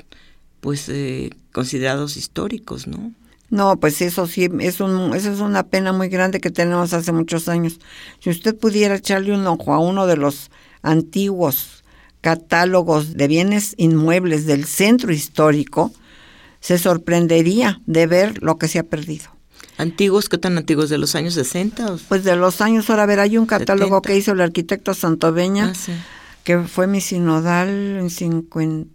pues 0.59 0.87
eh, 0.87 1.31
considerados 1.51 2.15
históricos, 2.15 2.85
¿no? 2.85 3.11
No, 3.55 3.79
pues 3.79 4.01
eso 4.01 4.27
sí, 4.27 4.49
es 4.59 4.81
un, 4.81 5.15
eso 5.15 5.31
es 5.31 5.39
una 5.39 5.63
pena 5.63 5.93
muy 5.93 6.09
grande 6.09 6.41
que 6.41 6.51
tenemos 6.51 6.91
hace 6.93 7.11
muchos 7.13 7.47
años. 7.47 7.79
Si 8.19 8.29
usted 8.29 8.53
pudiera 8.55 8.95
echarle 8.95 9.33
un 9.33 9.47
ojo 9.47 9.73
a 9.73 9.79
uno 9.79 10.07
de 10.07 10.17
los 10.17 10.51
antiguos 10.81 11.83
catálogos 12.19 13.13
de 13.15 13.27
bienes 13.27 13.73
inmuebles 13.77 14.45
del 14.45 14.65
centro 14.65 15.13
histórico, 15.13 15.93
se 16.59 16.77
sorprendería 16.77 17.79
de 17.85 18.07
ver 18.07 18.41
lo 18.43 18.57
que 18.57 18.67
se 18.67 18.79
ha 18.79 18.83
perdido. 18.83 19.25
¿Antiguos? 19.77 20.27
¿Qué 20.29 20.37
tan 20.37 20.57
antiguos? 20.57 20.89
¿De 20.89 20.97
los 20.97 21.15
años 21.15 21.33
60? 21.35 21.97
Pues 22.09 22.23
de 22.23 22.35
los 22.35 22.59
años, 22.61 22.89
ahora 22.89 23.03
a 23.03 23.05
ver, 23.05 23.19
hay 23.19 23.37
un 23.37 23.45
catálogo 23.45 24.01
que 24.01 24.17
hizo 24.17 24.31
el 24.33 24.41
arquitecto 24.41 24.93
Santoveña, 24.93 25.71
Ah, 25.71 25.75
sí. 25.75 25.93
que 26.43 26.59
fue 26.59 26.87
mi 26.87 26.99
sinodal 27.01 27.69
en 27.69 28.09
50, 28.09 28.89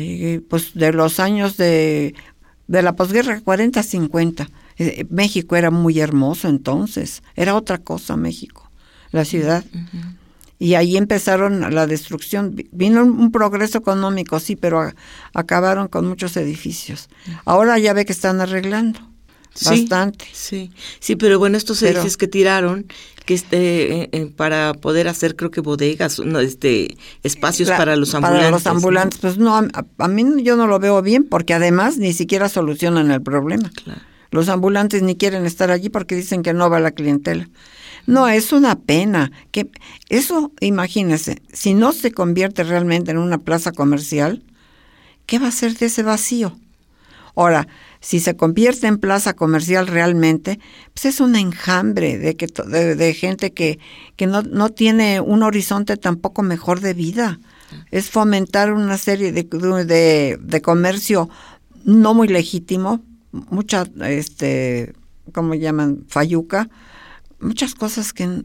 y, 0.00 0.38
pues 0.38 0.72
de 0.74 0.92
los 0.92 1.20
años 1.20 1.56
de, 1.56 2.14
de 2.66 2.82
la 2.82 2.94
posguerra 2.96 3.40
40 3.40 3.82
50. 3.82 4.48
Eh, 4.78 5.04
México 5.10 5.54
era 5.56 5.70
muy 5.70 6.00
hermoso 6.00 6.48
entonces, 6.48 7.22
era 7.36 7.54
otra 7.54 7.78
cosa 7.78 8.16
México, 8.16 8.70
la 9.12 9.24
ciudad. 9.24 9.64
Y 10.58 10.74
ahí 10.74 10.96
empezaron 10.96 11.74
la 11.74 11.86
destrucción. 11.86 12.54
Vi- 12.54 12.68
Vino 12.72 13.02
un, 13.02 13.10
un 13.20 13.32
progreso 13.32 13.78
económico, 13.78 14.38
sí, 14.40 14.56
pero 14.56 14.80
a- 14.80 14.94
acabaron 15.34 15.88
con 15.88 16.06
muchos 16.08 16.36
edificios. 16.36 17.08
Ahora 17.44 17.78
ya 17.78 17.92
ve 17.92 18.04
que 18.04 18.12
están 18.12 18.40
arreglando 18.40 19.00
Sí, 19.54 19.82
bastante. 19.82 20.24
Sí, 20.32 20.72
sí, 21.00 21.14
pero 21.16 21.38
bueno, 21.38 21.56
estos 21.56 21.78
Pero- 21.80 21.90
edificios 21.92 22.16
que 22.16 22.26
tiraron, 22.28 22.86
que 23.24 23.34
este, 23.34 24.14
eh, 24.16 24.26
para 24.36 24.74
poder 24.74 25.08
hacer, 25.08 25.34
creo 25.36 25.50
que 25.50 25.60
bodegas, 25.60 26.18
no, 26.20 26.40
este, 26.40 26.96
espacios 27.22 27.68
La- 27.70 27.76
para 27.78 27.96
los 27.96 28.14
ambulantes. 28.14 28.42
Para 28.42 28.50
los 28.50 28.64
¿no? 28.64 28.70
ambulantes, 28.70 29.20
pues 29.20 29.38
no, 29.38 29.56
a, 29.56 29.66
a 29.98 30.08
mí 30.08 30.42
yo 30.42 30.56
no 30.56 30.66
lo 30.66 30.78
veo 30.78 31.00
bien 31.02 31.24
porque 31.24 31.54
además 31.54 31.96
ni 31.98 32.12
siquiera 32.12 32.48
solucionan 32.48 33.10
el 33.10 33.22
problema. 33.22 33.70
Claro. 33.82 34.00
Los 34.30 34.48
ambulantes 34.48 35.02
ni 35.02 35.14
quieren 35.16 35.46
estar 35.46 35.70
allí 35.70 35.88
porque 35.88 36.16
dicen 36.16 36.42
que 36.42 36.52
no 36.52 36.68
va 36.68 36.80
la 36.80 36.90
clientela. 36.90 37.48
No, 38.06 38.28
es 38.28 38.52
una 38.52 38.74
pena. 38.78 39.30
que 39.52 39.70
Eso, 40.10 40.52
imagínese, 40.60 41.40
si 41.52 41.72
no 41.72 41.92
se 41.92 42.12
convierte 42.12 42.62
realmente 42.64 43.12
en 43.12 43.18
una 43.18 43.38
plaza 43.38 43.72
comercial, 43.72 44.42
¿qué 45.26 45.38
va 45.38 45.48
a 45.48 45.52
ser 45.52 45.74
de 45.78 45.86
ese 45.86 46.02
vacío? 46.02 46.58
Ahora, 47.36 47.66
si 48.04 48.20
se 48.20 48.36
convierte 48.36 48.86
en 48.86 48.98
plaza 48.98 49.32
comercial 49.32 49.86
realmente, 49.86 50.60
pues 50.92 51.06
es 51.06 51.20
un 51.20 51.36
enjambre 51.36 52.18
de, 52.18 52.36
que, 52.36 52.46
de, 52.46 52.96
de 52.96 53.14
gente 53.14 53.54
que, 53.54 53.78
que 54.16 54.26
no, 54.26 54.42
no 54.42 54.68
tiene 54.68 55.22
un 55.22 55.42
horizonte 55.42 55.96
tampoco 55.96 56.42
mejor 56.42 56.80
de 56.80 56.92
vida. 56.92 57.40
Es 57.90 58.10
fomentar 58.10 58.74
una 58.74 58.98
serie 58.98 59.32
de, 59.32 60.60
comercio 60.62 61.30
no 61.86 62.12
muy 62.12 62.28
legítimo, 62.28 63.00
mucha, 63.32 63.86
este, 64.02 64.92
¿cómo 65.32 65.54
llaman? 65.54 66.04
Fayuca, 66.06 66.68
muchas 67.40 67.74
cosas 67.74 68.12
que 68.12 68.42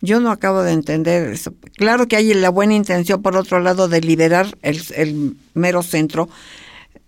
yo 0.00 0.18
no 0.18 0.32
acabo 0.32 0.64
de 0.64 0.72
entender. 0.72 1.30
Eso. 1.30 1.54
Claro 1.76 2.08
que 2.08 2.16
hay 2.16 2.34
la 2.34 2.50
buena 2.50 2.74
intención, 2.74 3.22
por 3.22 3.36
otro 3.36 3.60
lado, 3.60 3.86
de 3.86 4.00
liberar 4.00 4.58
el 4.60 5.36
mero 5.54 5.84
centro, 5.84 6.28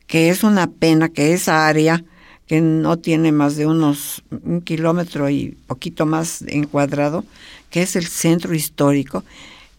que 0.06 0.28
es 0.28 0.44
una 0.44 0.70
pena 0.70 1.08
que 1.08 1.32
esa 1.32 1.66
área, 1.66 2.04
que 2.46 2.60
no 2.60 2.98
tiene 2.98 3.32
más 3.32 3.56
de 3.56 3.66
unos 3.66 4.22
un 4.30 4.60
kilómetro 4.60 5.30
y 5.30 5.56
poquito 5.66 6.06
más 6.06 6.42
en 6.42 6.64
cuadrado, 6.64 7.24
que 7.70 7.82
es 7.82 7.96
el 7.96 8.06
centro 8.06 8.54
histórico, 8.54 9.24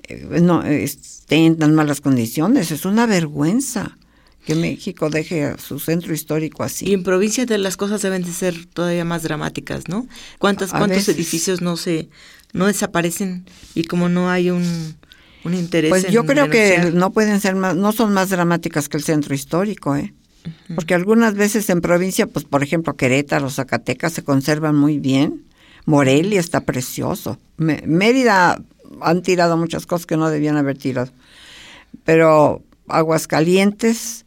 eh, 0.04 0.42
no 0.42 0.64
esté 0.64 1.36
en 1.36 1.58
tan 1.58 1.76
malas 1.76 2.02
condiciones. 2.02 2.72
Es 2.72 2.86
una 2.86 3.06
vergüenza 3.06 3.98
que 4.46 4.56
México 4.56 5.10
deje 5.10 5.46
a 5.46 5.58
su 5.58 5.80
centro 5.80 6.14
histórico 6.14 6.64
así. 6.64 6.88
Y 6.88 6.94
en 6.94 7.04
provincias 7.04 7.48
de 7.48 7.58
las 7.58 7.78
cosas 7.78 8.02
deben 8.02 8.24
de 8.24 8.32
ser 8.32 8.66
todavía 8.68 9.04
más 9.04 9.24
dramáticas, 9.24 9.88
¿no? 9.88 10.08
¿Cuántos, 10.38 10.74
A 10.74 10.78
cuántos 10.78 11.00
veces. 11.00 11.16
edificios 11.16 11.62
no 11.62 11.78
se, 11.78 12.10
no 12.54 12.68
desaparecen 12.68 13.46
y 13.74 13.86
como 13.86 14.08
no 14.08 14.30
hay 14.30 14.52
un, 14.52 14.96
un 15.46 15.54
interés 15.54 15.90
Pues 15.90 16.06
en 16.06 16.12
yo 16.12 16.26
creo 16.26 16.50
que 16.50 16.92
no 16.94 17.12
pueden 17.12 17.40
ser 17.40 17.56
más, 17.56 17.76
no 17.76 17.92
son 17.92 18.14
más 18.14 18.30
dramáticas 18.30 18.90
que 18.90 18.98
el 18.98 19.04
centro 19.04 19.34
histórico, 19.34 19.96
¿eh? 19.96 20.14
Porque 20.76 20.94
algunas 20.94 21.34
veces 21.34 21.70
en 21.70 21.82
provincia, 21.82 22.28
pues 22.28 22.46
por 22.46 22.62
ejemplo 22.62 22.96
Querétaro, 22.96 23.50
Zacatecas 23.50 24.14
se 24.14 24.24
conservan 24.24 24.76
muy 24.76 25.00
bien. 25.00 25.44
Morelia 25.86 26.40
está 26.40 26.62
precioso. 26.62 27.40
Mérida 27.58 28.62
han 29.02 29.22
tirado 29.22 29.58
muchas 29.58 29.86
cosas 29.86 30.06
que 30.06 30.18
no 30.18 30.30
debían 30.30 30.58
haber 30.58 30.78
tirado. 30.78 31.12
Pero 32.04 32.64
Aguascalientes 32.88 34.26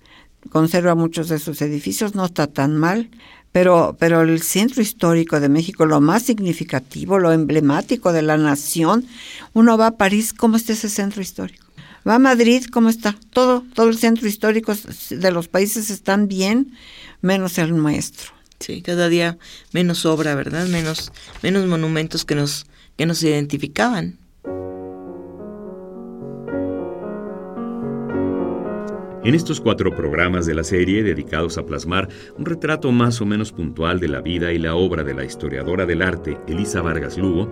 conserva 0.50 0.94
muchos 0.94 1.28
de 1.28 1.38
sus 1.38 1.60
edificios, 1.62 2.14
no 2.14 2.24
está 2.24 2.46
tan 2.46 2.76
mal. 2.76 3.10
Pero, 3.58 3.96
pero 3.98 4.22
el 4.22 4.40
centro 4.40 4.80
histórico 4.82 5.40
de 5.40 5.48
México, 5.48 5.84
lo 5.84 6.00
más 6.00 6.22
significativo, 6.22 7.18
lo 7.18 7.32
emblemático 7.32 8.12
de 8.12 8.22
la 8.22 8.36
nación, 8.36 9.04
uno 9.52 9.76
va 9.76 9.88
a 9.88 9.96
París, 9.96 10.32
¿cómo 10.32 10.56
está 10.56 10.74
ese 10.74 10.88
centro 10.88 11.22
histórico? 11.22 11.66
Va 12.06 12.14
a 12.14 12.18
Madrid, 12.20 12.66
¿cómo 12.70 12.88
está? 12.88 13.16
Todo, 13.30 13.64
todo 13.74 13.88
el 13.88 13.98
centro 13.98 14.28
histórico 14.28 14.74
de 15.10 15.32
los 15.32 15.48
países 15.48 15.90
están 15.90 16.28
bien, 16.28 16.72
menos 17.20 17.58
el 17.58 17.76
nuestro. 17.76 18.30
Sí, 18.60 18.80
cada 18.80 19.08
día 19.08 19.38
menos 19.72 20.06
obra, 20.06 20.36
¿verdad? 20.36 20.68
Menos, 20.68 21.10
menos 21.42 21.66
monumentos 21.66 22.24
que 22.24 22.36
nos, 22.36 22.64
que 22.96 23.06
nos 23.06 23.24
identificaban. 23.24 24.18
En 29.28 29.34
estos 29.34 29.60
cuatro 29.60 29.94
programas 29.94 30.46
de 30.46 30.54
la 30.54 30.64
serie 30.64 31.02
dedicados 31.02 31.58
a 31.58 31.66
plasmar 31.66 32.08
un 32.38 32.46
retrato 32.46 32.90
más 32.92 33.20
o 33.20 33.26
menos 33.26 33.52
puntual 33.52 34.00
de 34.00 34.08
la 34.08 34.22
vida 34.22 34.54
y 34.54 34.58
la 34.58 34.74
obra 34.74 35.04
de 35.04 35.12
la 35.12 35.22
historiadora 35.22 35.84
del 35.84 36.00
arte 36.00 36.38
Elisa 36.48 36.80
Vargas 36.80 37.18
Lugo, 37.18 37.46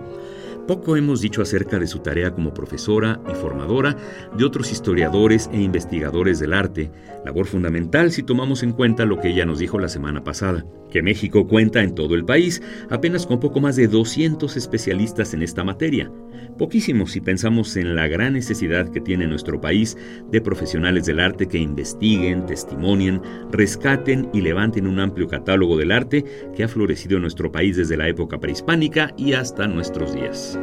poco 0.67 0.97
hemos 0.97 1.21
dicho 1.21 1.41
acerca 1.41 1.79
de 1.79 1.87
su 1.87 1.99
tarea 1.99 2.31
como 2.31 2.53
profesora 2.53 3.21
y 3.31 3.33
formadora 3.33 3.95
de 4.37 4.43
otros 4.43 4.71
historiadores 4.71 5.49
e 5.53 5.61
investigadores 5.61 6.39
del 6.39 6.53
arte, 6.53 6.91
labor 7.25 7.47
fundamental 7.47 8.11
si 8.11 8.21
tomamos 8.21 8.63
en 8.63 8.73
cuenta 8.73 9.05
lo 9.05 9.19
que 9.19 9.29
ella 9.29 9.45
nos 9.45 9.59
dijo 9.59 9.79
la 9.79 9.89
semana 9.89 10.23
pasada, 10.23 10.65
que 10.91 11.01
México 11.01 11.47
cuenta 11.47 11.81
en 11.81 11.95
todo 11.95 12.15
el 12.15 12.25
país 12.25 12.61
apenas 12.89 13.25
con 13.25 13.39
poco 13.39 13.59
más 13.61 13.75
de 13.75 13.87
200 13.87 14.55
especialistas 14.57 15.33
en 15.33 15.41
esta 15.41 15.63
materia, 15.63 16.11
poquísimos 16.57 17.11
si 17.11 17.21
pensamos 17.21 17.75
en 17.77 17.95
la 17.95 18.07
gran 18.07 18.33
necesidad 18.33 18.89
que 18.89 19.01
tiene 19.01 19.27
nuestro 19.27 19.61
país 19.61 19.97
de 20.31 20.41
profesionales 20.41 21.05
del 21.05 21.19
arte 21.19 21.47
que 21.47 21.57
investiguen, 21.57 22.45
testimonien, 22.45 23.21
rescaten 23.51 24.29
y 24.33 24.41
levanten 24.41 24.87
un 24.87 24.99
amplio 24.99 25.27
catálogo 25.27 25.77
del 25.77 25.91
arte 25.91 26.25
que 26.55 26.63
ha 26.63 26.67
florecido 26.67 27.17
en 27.17 27.21
nuestro 27.21 27.51
país 27.51 27.77
desde 27.77 27.97
la 27.97 28.07
época 28.07 28.39
prehispánica 28.39 29.13
y 29.17 29.33
hasta 29.33 29.67
nuestros 29.67 30.13
días. 30.13 30.56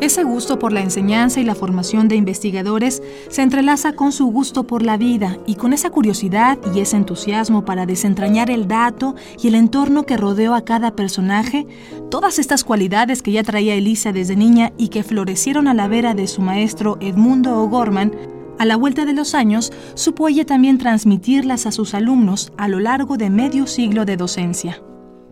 Ese 0.00 0.24
gusto 0.24 0.58
por 0.58 0.72
la 0.72 0.80
enseñanza 0.80 1.40
y 1.40 1.44
la 1.44 1.54
formación 1.54 2.08
de 2.08 2.16
investigadores 2.16 3.00
se 3.28 3.42
entrelaza 3.42 3.92
con 3.92 4.10
su 4.10 4.26
gusto 4.26 4.66
por 4.66 4.82
la 4.82 4.96
vida 4.96 5.38
y 5.46 5.54
con 5.54 5.72
esa 5.72 5.90
curiosidad 5.90 6.58
y 6.74 6.80
ese 6.80 6.96
entusiasmo 6.96 7.64
para 7.64 7.86
desentrañar 7.86 8.50
el 8.50 8.66
dato 8.66 9.14
y 9.40 9.48
el 9.48 9.54
entorno 9.54 10.04
que 10.04 10.16
rodeó 10.16 10.54
a 10.54 10.64
cada 10.64 10.96
personaje, 10.96 11.66
todas 12.10 12.38
estas 12.38 12.64
cualidades 12.64 13.22
que 13.22 13.32
ya 13.32 13.44
traía 13.44 13.76
Elisa 13.76 14.12
desde 14.12 14.36
niña 14.36 14.72
y 14.76 14.88
que 14.88 15.04
florecieron 15.04 15.68
a 15.68 15.74
la 15.74 15.86
vera 15.86 16.12
de 16.12 16.26
su 16.26 16.42
maestro 16.42 16.98
Edmundo 17.00 17.56
O'Gorman, 17.62 18.12
a 18.58 18.64
la 18.64 18.76
vuelta 18.76 19.04
de 19.04 19.14
los 19.14 19.34
años 19.34 19.72
supo 19.94 20.28
ella 20.28 20.44
también 20.44 20.78
transmitirlas 20.78 21.66
a 21.66 21.72
sus 21.72 21.94
alumnos 21.94 22.52
a 22.56 22.68
lo 22.68 22.80
largo 22.80 23.16
de 23.16 23.30
medio 23.30 23.66
siglo 23.66 24.04
de 24.04 24.16
docencia. 24.16 24.82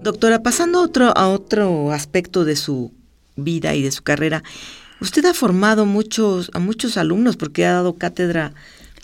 Doctora, 0.00 0.42
pasando 0.42 0.82
otro, 0.82 1.16
a 1.16 1.28
otro 1.28 1.92
aspecto 1.92 2.44
de 2.44 2.56
su 2.56 2.92
vida 3.36 3.74
y 3.74 3.82
de 3.82 3.90
su 3.90 4.02
carrera, 4.02 4.42
usted 5.00 5.24
ha 5.24 5.34
formado 5.34 5.86
muchos, 5.86 6.50
a 6.54 6.58
muchos 6.58 6.96
alumnos 6.96 7.36
porque 7.36 7.64
ha 7.66 7.72
dado 7.72 7.94
cátedra 7.94 8.52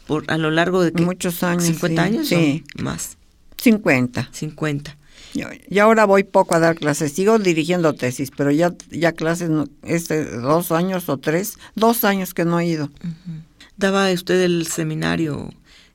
por, 0.06 0.24
a 0.28 0.38
lo 0.38 0.50
largo 0.50 0.82
de 0.82 0.92
¿qué? 0.92 1.02
Muchos 1.02 1.42
años, 1.42 1.64
50 1.64 2.02
sí, 2.02 2.08
años 2.08 2.28
sí. 2.28 2.64
o 2.78 2.82
más, 2.82 3.16
50. 3.58 4.28
50. 4.32 4.96
Yo- 5.34 5.48
Y 5.68 5.78
ahora 5.78 6.06
voy 6.06 6.24
poco 6.24 6.54
a 6.54 6.58
dar 6.58 6.76
clases, 6.76 7.12
sigo 7.12 7.38
dirigiendo 7.38 7.92
tesis, 7.94 8.30
pero 8.34 8.50
ya, 8.50 8.72
ya 8.90 9.12
clases, 9.12 9.50
no, 9.50 9.66
este, 9.82 10.24
dos 10.24 10.72
años 10.72 11.08
o 11.10 11.18
tres, 11.18 11.58
dos 11.74 12.04
años 12.04 12.32
que 12.32 12.44
no 12.46 12.58
he 12.60 12.66
ido. 12.66 12.88
Daba 13.76 14.10
usted 14.10 14.40
el 14.42 14.66
seminario, 14.66 15.52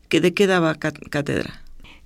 que 0.07 0.21
¿de 0.21 0.33
qué 0.35 0.45
daba 0.47 0.75
cá- 0.75 0.91
cátedra? 1.09 1.62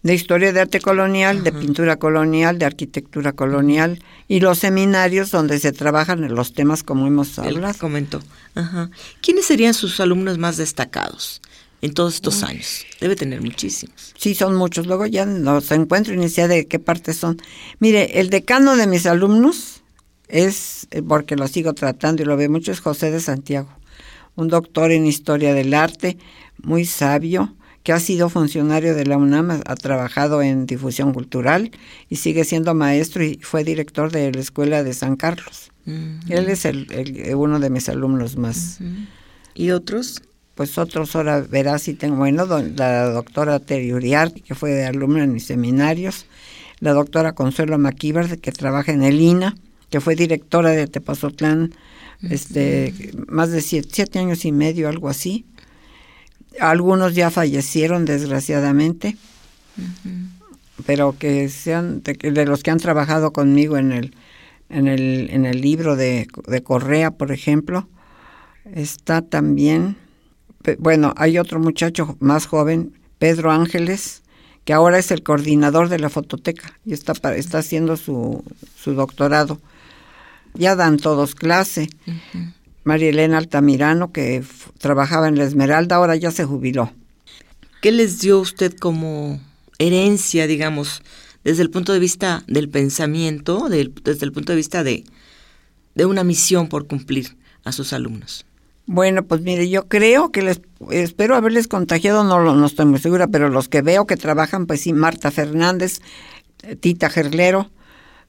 De 0.07 0.13
historia 0.13 0.53
de 0.53 0.61
arte 0.61 0.79
colonial, 0.79 1.43
de 1.43 1.51
pintura 1.51 1.97
colonial, 1.97 2.57
de 2.57 2.63
arquitectura 2.63 3.33
colonial 3.33 4.01
y 4.29 4.39
los 4.39 4.59
seminarios 4.59 5.31
donde 5.31 5.59
se 5.59 5.73
trabajan 5.73 6.33
los 6.33 6.53
temas 6.53 6.81
como 6.81 7.07
hemos 7.07 7.37
Él 7.39 7.57
hablado. 7.57 7.77
comentó. 7.77 8.21
Ajá. 8.55 8.89
¿Quiénes 9.21 9.47
serían 9.47 9.73
sus 9.73 9.99
alumnos 9.99 10.37
más 10.37 10.55
destacados 10.55 11.41
en 11.81 11.93
todos 11.93 12.15
estos 12.15 12.41
años? 12.43 12.85
Debe 13.01 13.17
tener 13.17 13.41
muchísimos. 13.41 14.13
Sí, 14.17 14.33
son 14.33 14.55
muchos. 14.55 14.87
Luego 14.87 15.05
ya 15.07 15.25
los 15.25 15.69
encuentro 15.71 16.13
y 16.13 16.17
ni 16.17 16.29
sé 16.29 16.47
de 16.47 16.67
qué 16.67 16.79
parte 16.79 17.11
son. 17.11 17.41
Mire, 17.79 18.21
el 18.21 18.29
decano 18.29 18.77
de 18.77 18.87
mis 18.87 19.07
alumnos 19.07 19.81
es, 20.29 20.87
eh, 20.91 21.01
porque 21.01 21.35
lo 21.35 21.49
sigo 21.49 21.73
tratando 21.73 22.23
y 22.23 22.25
lo 22.25 22.37
veo 22.37 22.49
mucho, 22.49 22.71
es 22.71 22.79
José 22.79 23.11
de 23.11 23.19
Santiago, 23.19 23.67
un 24.35 24.47
doctor 24.47 24.93
en 24.93 25.05
historia 25.05 25.53
del 25.53 25.73
arte, 25.73 26.17
muy 26.63 26.85
sabio, 26.85 27.56
que 27.87 27.93
ha 27.93 28.01
sido 28.01 28.27
funcionario 28.29 28.93
de 28.95 29.05
la 29.05 29.15
UNAM, 29.15 29.49
ha, 29.65 29.75
trabajado 29.77 30.41
en 30.41 30.65
difusión 30.65 31.13
cultural 31.13 31.71
y 32.09 32.17
sigue 32.17 32.43
siendo 32.43 32.73
maestro 32.73 33.23
y 33.23 33.39
fue 33.41 33.63
director 33.63 34.11
de 34.11 34.29
la 34.29 34.41
Escuela 34.41 34.83
de 34.83 34.93
San 34.93 35.15
Carlos. 35.15 35.71
Él 36.27 36.49
es 36.49 36.65
el, 36.65 36.91
el- 36.91 37.33
uno 37.35 37.61
de 37.61 37.69
mis 37.69 37.87
alumnos 37.87 38.35
más. 38.35 38.79
¿Y 39.55 39.71
otros? 39.71 40.21
Pues 40.55 40.77
otros 40.77 41.15
ahora 41.15 41.39
verás 41.39 41.83
si 41.83 41.93
tengo, 41.93 42.17
bueno, 42.17 42.45
don- 42.45 42.73
la 42.75 43.05
doctora 43.05 43.57
Teri 43.61 43.93
Uriarte, 43.93 44.41
que 44.41 44.53
fue 44.53 44.85
alumna 44.85 45.23
en 45.23 45.31
mis 45.31 45.45
seminarios, 45.45 46.25
la 46.81 46.91
doctora 46.91 47.31
Consuelo 47.35 47.77
Maquíbar, 47.77 48.37
que 48.39 48.51
trabaja 48.51 48.91
en 48.91 49.03
el 49.03 49.21
INA, 49.21 49.55
que 49.89 50.01
fue 50.01 50.15
directora 50.17 50.71
de 50.71 50.87
Tepazotlán 50.87 51.71
este, 52.21 53.13
más 53.29 53.49
de 53.51 53.61
siete, 53.61 54.19
años 54.19 54.43
y 54.43 54.51
medio, 54.51 54.89
algo 54.89 55.07
así. 55.07 55.45
Algunos 56.59 57.15
ya 57.15 57.29
fallecieron, 57.31 58.05
desgraciadamente, 58.05 59.17
pero 60.85 61.15
que 61.17 61.49
sean 61.49 62.01
de, 62.03 62.45
los 62.45 62.63
que 62.63 62.71
han 62.71 62.79
trabajado 62.79 63.31
conmigo 63.31 63.77
en 63.77 63.91
el, 63.91 64.15
en 64.69 64.87
el, 64.87 65.29
en 65.31 65.45
el 65.45 65.61
libro 65.61 65.95
de, 65.95 66.27
de 66.47 66.63
Correa, 66.63 67.11
por 67.11 67.31
ejemplo, 67.31 67.87
está 68.73 69.21
también, 69.21 69.97
bueno, 70.79 71.13
hay 71.17 71.37
otro 71.37 71.59
muchacho 71.59 72.17
más 72.19 72.45
joven, 72.45 72.93
Pedro 73.19 73.51
Ángeles, 73.51 74.23
que 74.67 74.73
ahora 74.73 74.99
es 74.99 75.11
el 75.11 75.23
coordinador 75.23 75.87
de 75.87 75.97
la 75.97 76.09
fototeca 76.09 76.77
y 76.85 76.93
está, 76.93 77.13
está 77.35 77.59
haciendo 77.59 77.95
su, 77.95 78.43
su 78.75 78.93
doctorado. 78.93 79.61
Ya 80.55 80.75
dan 80.75 80.97
todos 80.97 81.35
clase. 81.35 81.87
María 82.87 83.09
Elena 83.09 83.37
Altamirano, 83.37 84.13
que 84.13 84.41
trabajaba 84.77 85.27
en 85.27 85.37
la 85.37 85.43
Esmeralda, 85.43 85.97
ahora 85.97 86.15
ya 86.15 86.31
se 86.31 86.45
jubiló. 86.45 86.93
¿Qué 87.81 87.91
les 87.91 88.21
dio 88.21 88.39
usted 88.39 88.73
como 88.77 89.41
herencia, 89.77 90.47
digamos, 90.47 91.03
desde 91.43 91.63
el 91.63 91.69
punto 91.69 91.91
de 91.91 91.99
vista 91.99 92.45
del 92.47 92.69
pensamiento, 92.69 93.67
desde 93.67 94.25
el 94.25 94.31
punto 94.31 94.53
de 94.53 94.55
vista 94.55 94.85
de, 94.85 95.03
de 95.95 96.05
una 96.05 96.23
misión 96.23 96.69
por 96.69 96.87
cumplir 96.87 97.35
a 97.65 97.73
sus 97.73 97.91
alumnos? 97.91 98.45
Bueno, 98.85 99.25
pues 99.25 99.41
mire, 99.41 99.69
yo 99.69 99.89
creo 99.89 100.31
que 100.31 100.41
les 100.41 100.61
espero 100.89 101.35
haberles 101.35 101.67
contagiado, 101.67 102.23
no, 102.23 102.55
no 102.55 102.65
estoy 102.65 102.85
muy 102.85 102.99
segura, 102.99 103.27
pero 103.27 103.49
los 103.49 103.67
que 103.67 103.81
veo 103.81 104.07
que 104.07 104.15
trabajan, 104.15 104.65
pues 104.65 104.79
sí, 104.79 104.93
Marta 104.93 105.29
Fernández, 105.29 105.99
Tita 106.79 107.09
Gerlero, 107.09 107.69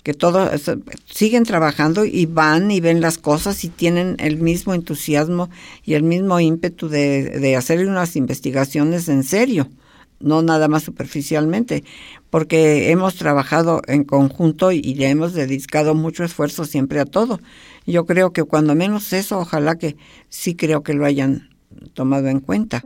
que 0.03 0.15
todos 0.15 0.71
siguen 1.07 1.45
trabajando 1.45 2.05
y 2.05 2.27
van 2.27 2.71
y 2.71 2.81
ven 2.81 3.01
las 3.01 3.19
cosas 3.19 3.65
y 3.65 3.69
tienen 3.69 4.17
el 4.19 4.39
mismo 4.39 4.75
entusiasmo 4.75 5.51
y 5.85 5.95
el 5.95 6.03
mismo 6.03 6.41
ímpetu 6.41 6.89
de, 6.89 7.39
de 7.39 7.57
hacer 7.57 7.87
unas 7.87 8.17
investigaciones 8.17 9.09
en 9.09 9.23
serio, 9.23 9.69
no 10.21 10.43
nada 10.43 10.69
más 10.69 10.85
superficialmente, 10.85 11.85
porque 12.31 12.91
hemos 12.91 13.17
trabajado 13.17 13.83
en 13.87 14.05
conjunto 14.05 14.73
y 14.73 14.95
le 14.95 15.09
hemos 15.09 15.35
dedicado 15.35 15.95
mucho 15.95 16.25
esfuerzo 16.25 16.65
siempre 16.65 17.01
a 17.01 17.05
todo. 17.05 17.41
Yo 17.87 18.07
creo 18.07 18.33
que 18.33 18.45
cuando 18.45 18.75
menos 18.75 19.13
eso, 19.13 19.39
ojalá 19.39 19.77
que 19.77 19.97
sí 20.29 20.55
creo 20.55 20.83
que 20.83 20.95
lo 20.95 21.05
hayan 21.07 21.51
tomado 21.95 22.29
en 22.29 22.41
cuenta. 22.41 22.85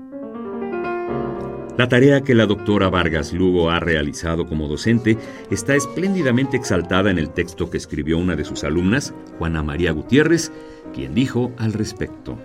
La 1.78 1.88
tarea 1.88 2.20
que 2.20 2.34
la 2.34 2.44
doctora 2.44 2.90
Vargas 2.90 3.32
Lugo 3.32 3.70
ha 3.70 3.80
realizado 3.80 4.46
como 4.46 4.68
docente 4.68 5.16
está 5.50 5.74
espléndidamente 5.74 6.58
exaltada 6.58 7.10
en 7.10 7.18
el 7.18 7.30
texto 7.30 7.70
que 7.70 7.78
escribió 7.78 8.18
una 8.18 8.36
de 8.36 8.44
sus 8.44 8.62
alumnas, 8.62 9.14
Juana 9.38 9.62
María 9.62 9.92
Gutiérrez, 9.92 10.52
quien 10.92 11.14
dijo 11.14 11.50
al 11.56 11.72
respecto. 11.72 12.36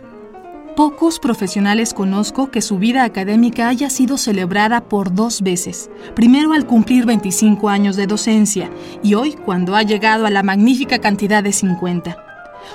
Pocos 0.77 1.19
profesionales 1.19 1.93
conozco 1.93 2.51
que 2.51 2.61
su 2.61 2.77
vida 2.77 3.03
académica 3.03 3.67
haya 3.67 3.89
sido 3.89 4.17
celebrada 4.17 4.85
por 4.85 5.13
dos 5.13 5.41
veces. 5.41 5.89
Primero 6.15 6.53
al 6.53 6.65
cumplir 6.65 7.05
25 7.05 7.67
años 7.67 7.97
de 7.97 8.07
docencia 8.07 8.69
y 9.03 9.15
hoy 9.15 9.33
cuando 9.33 9.75
ha 9.75 9.83
llegado 9.83 10.25
a 10.25 10.29
la 10.29 10.43
magnífica 10.43 10.99
cantidad 10.99 11.43
de 11.43 11.51
50. 11.51 12.26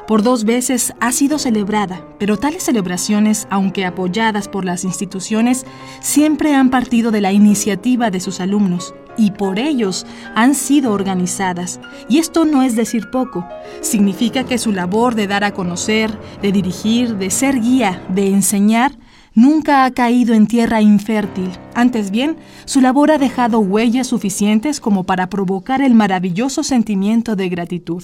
Por 0.06 0.22
dos 0.22 0.44
veces 0.44 0.92
ha 1.00 1.12
sido 1.12 1.38
celebrada, 1.38 2.06
pero 2.18 2.36
tales 2.36 2.62
celebraciones, 2.62 3.46
aunque 3.50 3.84
apoyadas 3.84 4.48
por 4.48 4.64
las 4.64 4.84
instituciones, 4.84 5.64
siempre 6.00 6.54
han 6.54 6.70
partido 6.70 7.10
de 7.10 7.20
la 7.20 7.32
iniciativa 7.32 8.10
de 8.10 8.20
sus 8.20 8.40
alumnos 8.40 8.94
y 9.16 9.32
por 9.32 9.58
ellos 9.58 10.06
han 10.34 10.54
sido 10.54 10.92
organizadas. 10.92 11.80
Y 12.08 12.18
esto 12.18 12.44
no 12.44 12.62
es 12.62 12.76
decir 12.76 13.10
poco, 13.10 13.46
significa 13.80 14.44
que 14.44 14.58
su 14.58 14.72
labor 14.72 15.14
de 15.14 15.26
dar 15.26 15.44
a 15.44 15.52
conocer, 15.52 16.16
de 16.40 16.52
dirigir, 16.52 17.16
de 17.16 17.30
ser 17.30 17.60
guía, 17.60 18.02
de 18.08 18.28
enseñar, 18.28 18.92
nunca 19.34 19.84
ha 19.84 19.90
caído 19.90 20.34
en 20.34 20.46
tierra 20.46 20.82
infértil. 20.82 21.50
Antes 21.74 22.10
bien, 22.10 22.36
su 22.64 22.80
labor 22.80 23.10
ha 23.10 23.18
dejado 23.18 23.60
huellas 23.60 24.06
suficientes 24.06 24.80
como 24.80 25.04
para 25.04 25.28
provocar 25.28 25.82
el 25.82 25.94
maravilloso 25.94 26.62
sentimiento 26.62 27.36
de 27.36 27.48
gratitud. 27.48 28.02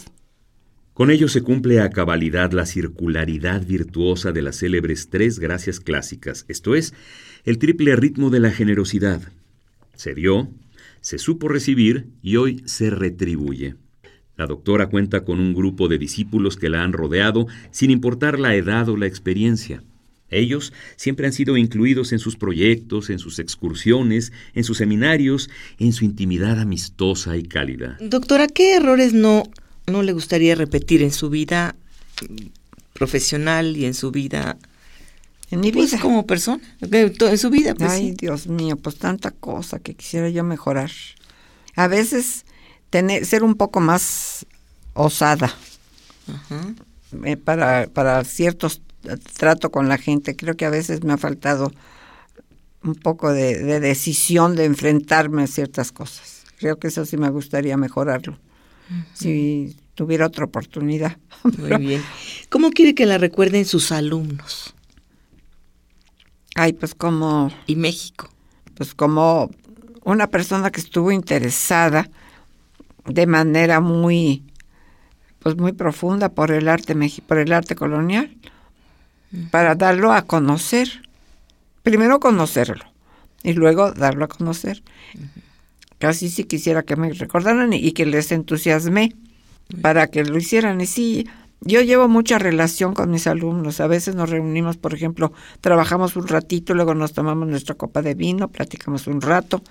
Con 0.98 1.12
ello 1.12 1.28
se 1.28 1.42
cumple 1.42 1.80
a 1.80 1.90
cabalidad 1.90 2.50
la 2.50 2.66
circularidad 2.66 3.64
virtuosa 3.64 4.32
de 4.32 4.42
las 4.42 4.58
célebres 4.58 5.10
tres 5.10 5.38
gracias 5.38 5.78
clásicas, 5.78 6.44
esto 6.48 6.74
es, 6.74 6.92
el 7.44 7.58
triple 7.58 7.94
ritmo 7.94 8.30
de 8.30 8.40
la 8.40 8.50
generosidad. 8.50 9.22
Se 9.94 10.12
dio, 10.12 10.48
se 11.00 11.18
supo 11.18 11.46
recibir 11.46 12.08
y 12.20 12.34
hoy 12.34 12.64
se 12.64 12.90
retribuye. 12.90 13.76
La 14.36 14.46
doctora 14.46 14.88
cuenta 14.88 15.24
con 15.24 15.38
un 15.38 15.54
grupo 15.54 15.86
de 15.86 15.98
discípulos 15.98 16.56
que 16.56 16.68
la 16.68 16.82
han 16.82 16.92
rodeado 16.92 17.46
sin 17.70 17.92
importar 17.92 18.40
la 18.40 18.56
edad 18.56 18.88
o 18.88 18.96
la 18.96 19.06
experiencia. 19.06 19.84
Ellos 20.30 20.72
siempre 20.96 21.28
han 21.28 21.32
sido 21.32 21.56
incluidos 21.56 22.10
en 22.10 22.18
sus 22.18 22.34
proyectos, 22.34 23.08
en 23.08 23.20
sus 23.20 23.38
excursiones, 23.38 24.32
en 24.52 24.64
sus 24.64 24.78
seminarios, 24.78 25.48
en 25.78 25.92
su 25.92 26.04
intimidad 26.04 26.58
amistosa 26.58 27.36
y 27.36 27.44
cálida. 27.44 27.96
Doctora, 28.00 28.48
¿qué 28.48 28.74
errores 28.74 29.14
no 29.14 29.44
no 29.88 30.02
le 30.02 30.12
gustaría 30.12 30.54
repetir 30.54 31.02
en 31.02 31.12
su 31.12 31.30
vida 31.30 31.74
profesional 32.92 33.76
y 33.76 33.86
en 33.86 33.94
su 33.94 34.10
vida 34.10 34.56
en 35.50 35.60
mi 35.60 35.72
pues, 35.72 35.92
vida. 35.92 36.00
como 36.00 36.26
persona 36.26 36.62
en 36.80 37.38
su 37.38 37.50
vida 37.50 37.74
pues, 37.74 37.90
ay 37.90 38.12
Dios 38.12 38.46
mío 38.48 38.76
pues 38.76 38.96
tanta 38.96 39.30
cosa 39.30 39.78
que 39.78 39.94
quisiera 39.94 40.28
yo 40.28 40.44
mejorar. 40.44 40.90
A 41.74 41.86
veces 41.86 42.44
tener 42.90 43.24
ser 43.24 43.42
un 43.44 43.54
poco 43.54 43.80
más 43.80 44.46
osada. 44.94 45.54
Eh, 47.24 47.36
para 47.36 47.86
para 47.86 48.22
ciertos 48.24 48.82
trato 49.38 49.70
con 49.70 49.88
la 49.88 49.96
gente. 49.96 50.36
Creo 50.36 50.56
que 50.56 50.66
a 50.66 50.70
veces 50.70 51.02
me 51.02 51.14
ha 51.14 51.18
faltado 51.18 51.72
un 52.82 52.94
poco 52.94 53.32
de, 53.32 53.58
de 53.58 53.80
decisión 53.80 54.56
de 54.56 54.64
enfrentarme 54.64 55.44
a 55.44 55.46
ciertas 55.46 55.92
cosas. 55.92 56.44
Creo 56.58 56.78
que 56.78 56.88
eso 56.88 57.06
sí 57.06 57.16
me 57.16 57.30
gustaría 57.30 57.76
mejorarlo 57.76 58.38
si 59.14 59.76
tuviera 59.94 60.26
otra 60.26 60.44
oportunidad. 60.44 61.16
Muy 61.58 61.76
bien. 61.86 62.02
¿Cómo 62.48 62.70
quiere 62.70 62.94
que 62.94 63.06
la 63.06 63.18
recuerden 63.18 63.64
sus 63.64 63.92
alumnos? 63.92 64.74
Ay, 66.54 66.72
pues 66.72 66.94
como... 66.94 67.50
¿Y 67.66 67.76
México? 67.76 68.28
Pues 68.74 68.94
como 68.94 69.50
una 70.04 70.28
persona 70.28 70.70
que 70.70 70.80
estuvo 70.80 71.12
interesada 71.12 72.08
de 73.06 73.26
manera 73.26 73.80
muy 73.80 74.42
pues 75.38 75.56
muy 75.56 75.72
profunda 75.72 76.30
por 76.30 76.50
el 76.50 76.68
arte 76.68 76.94
por 77.26 77.38
el 77.38 77.52
arte 77.52 77.74
colonial 77.74 78.36
para 79.50 79.74
darlo 79.74 80.12
a 80.12 80.22
conocer 80.22 80.88
primero 81.82 82.20
conocerlo 82.20 82.84
y 83.42 83.52
luego 83.52 83.92
darlo 83.92 84.24
a 84.24 84.28
conocer 84.28 84.82
casi 85.98 86.28
sí 86.28 86.44
quisiera 86.44 86.82
que 86.82 86.96
me 86.96 87.12
recordaran 87.12 87.72
y, 87.72 87.92
que 87.92 88.06
les 88.06 88.32
entusiasmé 88.32 89.14
para 89.82 90.08
que 90.08 90.24
lo 90.24 90.38
hicieran. 90.38 90.80
Y 90.80 90.86
sí, 90.86 91.26
yo 91.60 91.82
llevo 91.82 92.08
mucha 92.08 92.38
relación 92.38 92.94
con 92.94 93.10
mis 93.10 93.26
alumnos. 93.26 93.80
A 93.80 93.86
veces 93.86 94.14
nos 94.14 94.30
reunimos, 94.30 94.76
por 94.76 94.94
ejemplo, 94.94 95.32
trabajamos 95.60 96.16
un 96.16 96.28
ratito, 96.28 96.74
luego 96.74 96.94
nos 96.94 97.12
tomamos 97.12 97.48
nuestra 97.48 97.74
copa 97.74 98.02
de 98.02 98.14
vino, 98.14 98.48
platicamos 98.48 99.06
un 99.06 99.20
rato 99.20 99.62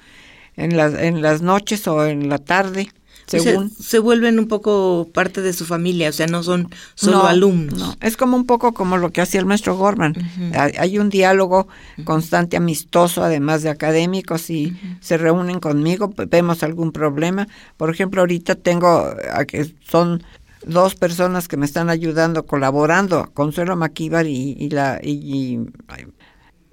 en 0.55 0.75
las, 0.75 0.93
en 0.95 1.21
las 1.21 1.41
noches 1.41 1.87
o 1.87 2.05
en 2.05 2.29
la 2.29 2.39
tarde 2.39 2.89
se, 3.27 3.99
vuelven 3.99 4.39
un 4.39 4.47
poco 4.47 5.09
parte 5.13 5.41
de 5.41 5.51
su 5.53 5.65
familia, 5.65 6.09
o 6.09 6.13
sea, 6.13 6.27
no 6.27 6.43
son 6.43 6.69
solo 6.95 7.25
alumnos. 7.25 7.77
No. 7.77 7.95
Es 8.01 8.15
como 8.15 8.37
un 8.37 8.45
poco 8.45 8.73
como 8.73 8.97
lo 8.97 9.11
que 9.11 9.21
hacía 9.21 9.39
el 9.39 9.45
maestro 9.45 9.75
Gorman. 9.75 10.13
hay, 10.53 10.97
un 10.97 11.09
diálogo 11.09 11.67
constante, 12.05 12.55
amistoso, 12.57 13.23
además 13.23 13.63
de 13.63 13.69
académicos, 13.69 14.49
y 14.49 14.77
se 15.01 15.17
reúnen 15.17 15.59
conmigo, 15.59 16.13
vemos 16.29 16.63
algún 16.63 16.91
problema. 16.91 17.47
Por 17.75 17.89
ejemplo, 17.89 18.21
ahorita 18.21 18.55
tengo, 18.55 19.13
que 19.47 19.73
son 19.89 20.23
dos 20.65 20.95
personas 20.95 21.47
que 21.47 21.57
me 21.57 21.65
están 21.65 21.89
ayudando, 21.89 22.45
colaborando, 22.45 23.29
Consuelo 23.33 23.75
Maquíbar 23.75 24.25
y, 24.27 24.55
y 24.57 24.69
la 24.69 24.99
y, 25.03 25.59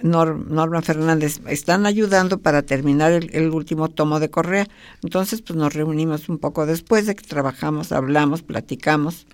Norma 0.05 0.83
Fernández 0.83 1.41
están 1.49 1.87
ayudando 1.87 2.39
para 2.39 2.61
terminar 2.61 3.13
el, 3.13 3.51
último 3.51 3.89
tomo 3.89 4.21
de 4.21 4.29
Correa. 4.29 4.69
Entonces, 5.03 5.41
pues 5.41 5.59
nos 5.59 5.73
reunimos 5.73 6.29
un 6.29 6.39
poco 6.39 6.67
después 6.67 7.07
de 7.07 7.15
que 7.15 7.27
trabajamos, 7.27 7.91
hablamos, 7.91 8.43
platicamos 8.43 9.27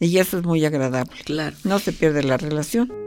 y 0.00 0.18
eso 0.18 0.38
es 0.38 0.44
muy 0.44 0.64
agradable. 0.64 1.12
Claro. 1.24 1.54
No 1.64 1.78
se 1.78 1.92
pierde 1.92 2.22
la 2.22 2.38
relación. 2.38 3.03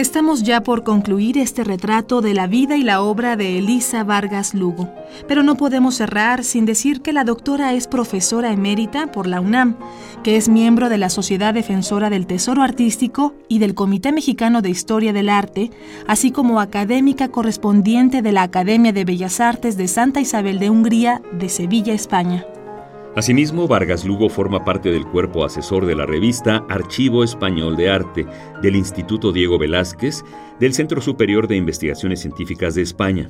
Estamos 0.00 0.44
ya 0.44 0.62
por 0.62 0.82
concluir 0.82 1.36
este 1.36 1.62
retrato 1.62 2.22
de 2.22 2.32
la 2.32 2.46
vida 2.46 2.74
y 2.78 2.82
la 2.82 3.02
obra 3.02 3.36
de 3.36 3.58
Elisa 3.58 4.02
Vargas 4.02 4.54
Lugo, 4.54 4.88
pero 5.28 5.42
no 5.42 5.56
podemos 5.56 5.96
cerrar 5.96 6.42
sin 6.42 6.64
decir 6.64 7.02
que 7.02 7.12
la 7.12 7.22
doctora 7.22 7.74
es 7.74 7.86
profesora 7.86 8.50
emérita 8.50 9.12
por 9.12 9.26
la 9.26 9.42
UNAM, 9.42 9.76
que 10.24 10.38
es 10.38 10.48
miembro 10.48 10.88
de 10.88 10.96
la 10.96 11.10
Sociedad 11.10 11.52
Defensora 11.52 12.08
del 12.08 12.26
Tesoro 12.26 12.62
Artístico 12.62 13.34
y 13.46 13.58
del 13.58 13.74
Comité 13.74 14.10
Mexicano 14.10 14.62
de 14.62 14.70
Historia 14.70 15.12
del 15.12 15.28
Arte, 15.28 15.70
así 16.06 16.30
como 16.30 16.60
académica 16.60 17.28
correspondiente 17.28 18.22
de 18.22 18.32
la 18.32 18.44
Academia 18.44 18.94
de 18.94 19.04
Bellas 19.04 19.38
Artes 19.38 19.76
de 19.76 19.86
Santa 19.86 20.22
Isabel 20.22 20.58
de 20.60 20.70
Hungría 20.70 21.20
de 21.38 21.50
Sevilla, 21.50 21.92
España. 21.92 22.46
Asimismo, 23.16 23.66
Vargas 23.66 24.04
Lugo 24.04 24.28
forma 24.28 24.64
parte 24.64 24.92
del 24.92 25.04
cuerpo 25.04 25.44
asesor 25.44 25.84
de 25.84 25.96
la 25.96 26.06
revista 26.06 26.64
Archivo 26.68 27.24
Español 27.24 27.76
de 27.76 27.90
Arte, 27.90 28.24
del 28.62 28.76
Instituto 28.76 29.32
Diego 29.32 29.58
Velázquez, 29.58 30.22
del 30.60 30.74
Centro 30.74 31.00
Superior 31.00 31.48
de 31.48 31.56
Investigaciones 31.56 32.20
Científicas 32.20 32.76
de 32.76 32.82
España. 32.82 33.28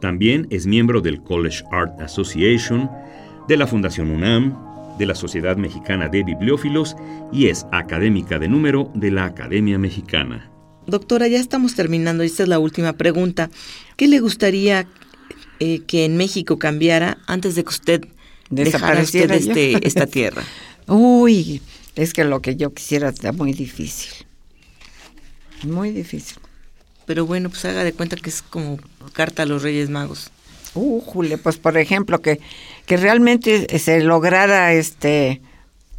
También 0.00 0.46
es 0.48 0.66
miembro 0.66 1.02
del 1.02 1.22
College 1.22 1.64
Art 1.70 2.00
Association, 2.00 2.90
de 3.46 3.58
la 3.58 3.66
Fundación 3.66 4.10
UNAM, 4.10 4.56
de 4.98 5.04
la 5.04 5.14
Sociedad 5.14 5.58
Mexicana 5.58 6.08
de 6.08 6.24
Bibliófilos 6.24 6.96
y 7.30 7.48
es 7.48 7.66
académica 7.72 8.38
de 8.38 8.48
número 8.48 8.90
de 8.94 9.10
la 9.10 9.26
Academia 9.26 9.78
Mexicana. 9.78 10.50
Doctora, 10.86 11.28
ya 11.28 11.38
estamos 11.38 11.74
terminando, 11.74 12.22
esta 12.22 12.44
es 12.44 12.48
la 12.48 12.58
última 12.58 12.94
pregunta. 12.94 13.50
¿Qué 13.96 14.08
le 14.08 14.20
gustaría 14.20 14.86
eh, 15.60 15.80
que 15.86 16.06
en 16.06 16.16
México 16.16 16.58
cambiara 16.58 17.18
antes 17.26 17.54
de 17.54 17.64
que 17.64 17.70
usted 17.70 18.08
desapareciera 18.50 19.36
este, 19.36 19.86
esta 19.86 20.06
tierra? 20.06 20.42
Uy, 20.86 21.62
es 21.96 22.12
que 22.12 22.24
lo 22.24 22.40
que 22.40 22.56
yo 22.56 22.72
quisiera 22.72 23.08
está 23.08 23.32
muy 23.32 23.52
difícil. 23.52 24.26
Muy 25.62 25.90
difícil. 25.90 26.38
Pero 27.06 27.26
bueno, 27.26 27.50
pues 27.50 27.64
haga 27.64 27.84
de 27.84 27.92
cuenta 27.92 28.16
que 28.16 28.30
es 28.30 28.42
como 28.42 28.78
carta 29.12 29.42
a 29.42 29.46
los 29.46 29.62
Reyes 29.62 29.90
Magos. 29.90 30.30
Uh, 30.74 31.00
Jule, 31.00 31.38
pues 31.38 31.56
por 31.56 31.76
ejemplo, 31.76 32.20
que, 32.20 32.40
que 32.86 32.96
realmente 32.96 33.78
se 33.78 34.00
lograra 34.00 34.72
este 34.72 35.40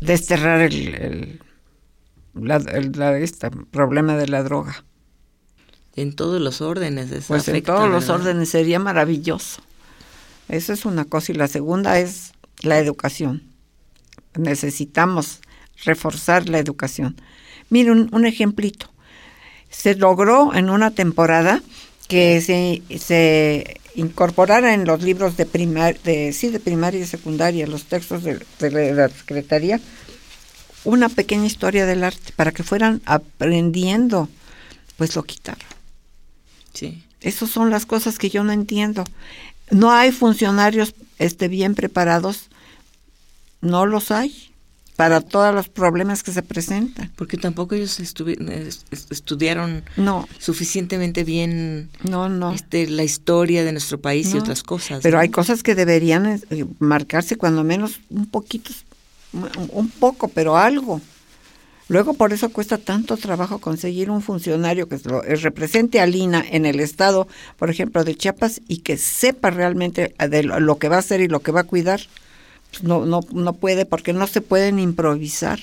desterrar 0.01 0.61
el, 0.61 0.95
el, 0.95 1.39
este 3.21 3.49
problema 3.71 4.17
de 4.17 4.27
la 4.27 4.43
droga. 4.43 4.83
En 5.95 6.13
todos 6.13 6.41
los 6.41 6.59
órdenes. 6.59 7.09
pues 7.27 7.47
en 7.47 7.63
todos 7.63 7.89
los 7.89 8.09
órdenes 8.09 8.49
sería 8.49 8.79
maravilloso. 8.79 9.61
Eso 10.49 10.73
es 10.73 10.85
una 10.85 11.05
cosa. 11.05 11.31
Y 11.31 11.35
la 11.35 11.47
segunda 11.47 11.99
es 11.99 12.33
la 12.61 12.79
educación. 12.79 13.43
Necesitamos 14.37 15.39
reforzar 15.83 16.49
la 16.49 16.59
educación. 16.59 17.15
Miren 17.69 18.09
un, 18.11 18.25
ejemplito. 18.25 18.91
Se 19.69 19.95
logró 19.95 20.53
en 20.53 20.69
una 20.69 20.91
temporada 20.91 21.61
que 22.07 22.41
se, 22.41 22.81
se 22.97 23.79
incorporara 23.95 24.73
en 24.73 24.85
los 24.85 25.01
libros 25.01 25.37
de, 25.37 25.45
primar, 25.45 25.99
de, 26.01 26.33
sí, 26.33 26.49
de 26.49 26.59
primaria 26.59 27.01
y 27.01 27.05
secundaria, 27.05 27.67
los 27.67 27.85
textos 27.85 28.23
de, 28.23 28.39
la 28.93 29.09
Secretaría, 29.09 29.79
una 30.83 31.09
pequeña 31.09 31.45
historia 31.45 31.85
del 31.85 32.03
arte 32.03 32.31
para 32.35 32.51
que 32.51 32.63
fueran 32.63 33.01
aprendiendo, 33.05 34.29
pues 34.97 35.15
lo 35.15 35.23
quitaron. 35.23 35.67
Sí. 36.73 37.03
Esas 37.21 37.49
son 37.49 37.71
las 37.71 37.85
cosas 37.85 38.19
que 38.19 38.29
yo 38.29 38.43
no 38.43 38.51
entiendo. 38.51 39.03
No 39.71 39.91
hay 39.91 40.11
funcionarios 40.11 40.93
este, 41.19 41.47
bien 41.47 41.75
preparados 41.75 42.49
no 43.61 43.85
los 43.85 44.11
hay 44.11 44.51
para 44.95 45.19
todos 45.21 45.53
los 45.53 45.67
problemas 45.67 46.23
que 46.23 46.31
se 46.31 46.41
presentan. 46.41 47.11
Porque 47.15 47.37
tampoco 47.37 47.75
ellos 47.75 47.99
estudiaron 47.99 49.83
no. 49.97 50.27
suficientemente 50.39 51.23
bien 51.23 51.89
no, 52.03 52.29
no. 52.29 52.53
Este, 52.53 52.87
la 52.87 53.03
historia 53.03 53.63
de 53.63 53.71
nuestro 53.73 53.99
país 53.99 54.33
y 54.33 54.37
otras 54.37 54.63
cosas. 54.63 55.01
Pero 55.03 55.19
hay 55.19 55.29
cosas 55.29 55.63
que 55.63 55.75
deberían 55.75 56.41
eh, 56.49 56.65
marcarse 56.79 57.35
cuando 57.35 57.63
menos 57.63 57.99
un 58.09 58.27
poquito, 58.27 58.71
un 59.71 59.89
poco, 59.89 60.29
pero 60.29 60.55
algo. 60.57 61.01
Luego 61.87 62.15
por 62.15 62.33
eso 62.33 62.49
cuesta 62.49 62.77
tanto 62.77 63.15
trabajo 63.15 63.59
conseguir 63.59 64.09
un 64.09 64.21
funcionario 64.21 64.89
que 64.89 64.95
eh, 64.95 65.35
represente 65.35 65.99
a 65.99 66.07
Lina 66.07 66.43
en 66.49 66.65
el 66.65 66.79
estado, 66.79 67.27
por 67.57 67.69
ejemplo, 67.69 68.03
de 68.03 68.15
Chiapas 68.15 68.61
y 68.67 68.77
que 68.77 68.97
sepa 68.97 69.51
realmente 69.51 70.15
de 70.17 70.43
lo 70.43 70.77
que 70.77 70.89
va 70.89 70.95
a 70.95 70.99
hacer 70.99 71.21
y 71.21 71.27
lo 71.27 71.41
que 71.41 71.51
va 71.51 71.61
a 71.61 71.65
cuidar 71.65 72.01
no, 72.81 73.05
no, 73.05 73.21
no 73.31 73.53
puede 73.53 73.85
porque 73.85 74.13
no 74.13 74.27
se 74.27 74.41
pueden 74.41 74.79
improvisar. 74.79 75.59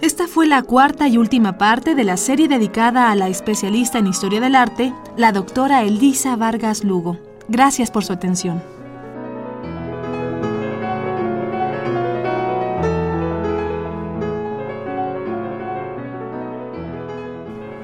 Esta 0.00 0.26
fue 0.26 0.48
la 0.48 0.64
cuarta 0.64 1.06
y 1.06 1.16
última 1.16 1.58
parte 1.58 1.94
de 1.94 2.02
la 2.02 2.16
serie 2.16 2.48
dedicada 2.48 3.12
a 3.12 3.14
la 3.14 3.28
especialista 3.28 3.98
en 3.98 4.08
historia 4.08 4.40
del 4.40 4.56
arte, 4.56 4.92
la 5.16 5.30
doctora 5.30 5.84
Elisa 5.84 6.34
Vargas 6.34 6.82
Lugo. 6.82 7.18
Gracias 7.48 7.92
por 7.92 8.04
su 8.04 8.12
atención. 8.12 8.71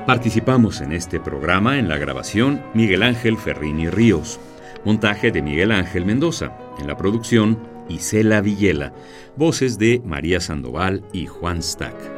Participamos 0.08 0.80
en 0.80 0.92
este 0.92 1.20
programa 1.20 1.78
en 1.78 1.86
la 1.86 1.98
grabación 1.98 2.62
Miguel 2.72 3.02
Ángel 3.02 3.36
Ferrini 3.36 3.90
Ríos, 3.90 4.40
montaje 4.82 5.30
de 5.30 5.42
Miguel 5.42 5.70
Ángel 5.70 6.06
Mendoza, 6.06 6.56
en 6.78 6.86
la 6.86 6.96
producción 6.96 7.58
Isela 7.90 8.40
Villela, 8.40 8.94
voces 9.36 9.76
de 9.76 10.00
María 10.06 10.40
Sandoval 10.40 11.04
y 11.12 11.26
Juan 11.26 11.62
Stack. 11.62 12.17